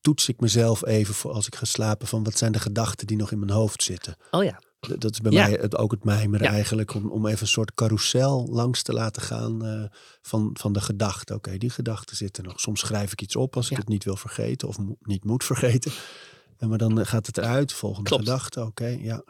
[0.00, 3.16] toets ik mezelf even voor als ik ga slapen van wat zijn de gedachten die
[3.16, 4.16] nog in mijn hoofd zitten.
[4.30, 4.60] Oh ja.
[4.80, 5.48] Dat is bij ja.
[5.48, 6.52] mij het, ook het mijmeren ja.
[6.52, 6.94] eigenlijk.
[6.94, 9.84] Om, om even een soort carousel langs te laten gaan uh,
[10.22, 11.36] van, van de gedachten.
[11.36, 12.60] Oké, okay, die gedachten zitten nog.
[12.60, 15.44] Soms schrijf ik iets op als ik het niet wil vergeten of mo niet moet
[15.44, 15.92] vergeten.
[16.56, 17.72] En maar dan gaat het eruit.
[17.72, 18.24] Volgende Klopt.
[18.24, 18.60] gedachte.
[18.60, 19.22] Oké, okay, ja.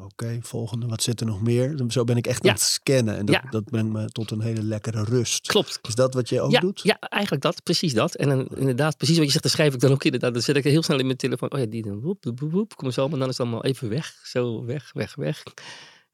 [0.00, 0.86] Oké, okay, volgende.
[0.86, 1.80] Wat zit er nog meer?
[1.88, 3.16] Zo ben ik echt aan het scannen.
[3.16, 5.46] En dat, dat brengt me tot een hele lekkere rust.
[5.46, 5.78] Klopt.
[5.82, 6.80] Is dat wat je ook ja, doet?
[6.82, 7.62] Ja, eigenlijk dat.
[7.62, 8.14] Precies dat.
[8.14, 10.32] En dan, inderdaad, precies wat je zegt, dan schrijf ik dan ook inderdaad.
[10.32, 11.52] Dan zet ik heel snel in mijn telefoon.
[11.52, 12.00] Oh ja, die dan.
[12.00, 13.08] Woep, woep, woep, kom zo.
[13.08, 14.14] Maar dan is het allemaal even weg.
[14.22, 15.42] Zo, weg, weg, weg.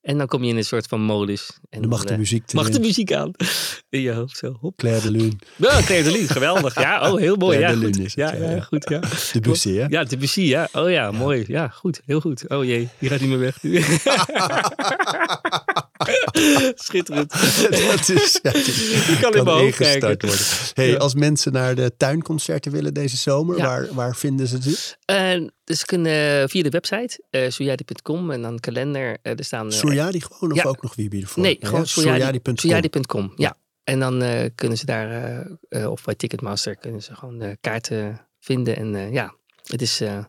[0.05, 1.51] En dan kom je in een soort van modus.
[1.71, 3.31] En dan mag de muziek Mag de muziek aan.
[3.91, 4.57] In je hoofd zo.
[4.61, 4.77] Hop.
[4.77, 5.33] Claire de Lune.
[5.57, 6.29] Ja, Claire de Lune.
[6.29, 6.75] Geweldig.
[6.75, 7.57] Ja, oh, heel mooi.
[7.57, 7.95] Claire ja, de goed.
[7.95, 8.89] Lune is het, ja, ja, goed.
[8.89, 9.01] Ja.
[9.33, 9.87] Debussy, hè?
[9.89, 10.69] Ja, Debussy, ja.
[10.73, 11.45] Oh ja, ja, mooi.
[11.47, 12.01] Ja, goed.
[12.07, 12.49] Heel goed.
[12.49, 13.59] Oh jee, die gaat niet meer weg.
[16.75, 17.31] Schitterend.
[17.91, 20.29] dat is, ja, die kan, kan in mijn hoofd kijken.
[20.29, 20.47] Worden.
[20.75, 20.97] Hey, ja.
[20.97, 23.65] Als mensen naar de tuinconcerten willen deze zomer, ja.
[23.65, 24.99] waar, waar vinden ze het?
[25.41, 29.19] Uh, dus ze kunnen via de website, uh, soyadi.com en dan kalender.
[29.23, 31.43] Uh, er staan, Soyadi gewoon of ook nog wie ervoor?
[31.43, 32.57] Nee, gewoon soyadi.com.
[32.57, 32.89] Soyadi
[33.37, 33.57] ja.
[33.85, 38.77] En dan kunnen ze daar, of bij Ticketmaster, kunnen ze gewoon kaarten vinden.
[38.77, 39.35] En ja,
[39.67, 40.25] het is, uh,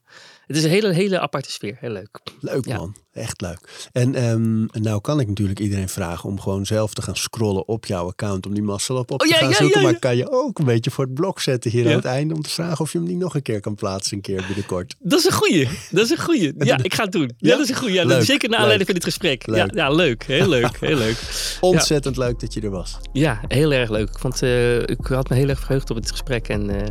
[0.47, 1.77] het is een hele, hele aparte sfeer.
[1.79, 2.19] Heel leuk.
[2.39, 3.89] Leuk man, echt leuk.
[3.91, 7.85] En um, nou kan ik natuurlijk iedereen vragen om gewoon zelf te gaan scrollen op
[7.85, 8.45] jouw account.
[8.45, 9.81] Om die mazzel op, op oh, te gaan zoeken.
[9.81, 12.33] Maar kan je ook een beetje voor het blok zetten hier aan het einde.
[12.33, 14.95] Om te vragen of je hem niet nog een keer kan plaatsen een keer binnenkort.
[14.99, 15.67] Dat is een goeie.
[15.89, 16.53] Dat is een goeie.
[16.65, 17.31] Ja, ik ga het doen.
[17.37, 18.07] Ja, dat is een goeie.
[18.07, 19.45] Ja, zeker naar aanleiding van dit gesprek.
[19.45, 20.23] Ja, ja, leuk.
[20.23, 20.77] Heel leuk.
[20.79, 21.17] Heel leuk.
[21.61, 22.97] Ontzettend leuk dat je er was.
[23.13, 24.09] Ja, heel erg leuk.
[24.09, 26.47] Ik, vond, uh, ik had me heel erg verheugd op het gesprek.
[26.47, 26.81] En uh,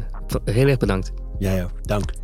[0.44, 1.12] heel erg bedankt.
[1.38, 1.86] Jij ook.
[1.86, 2.23] Dank.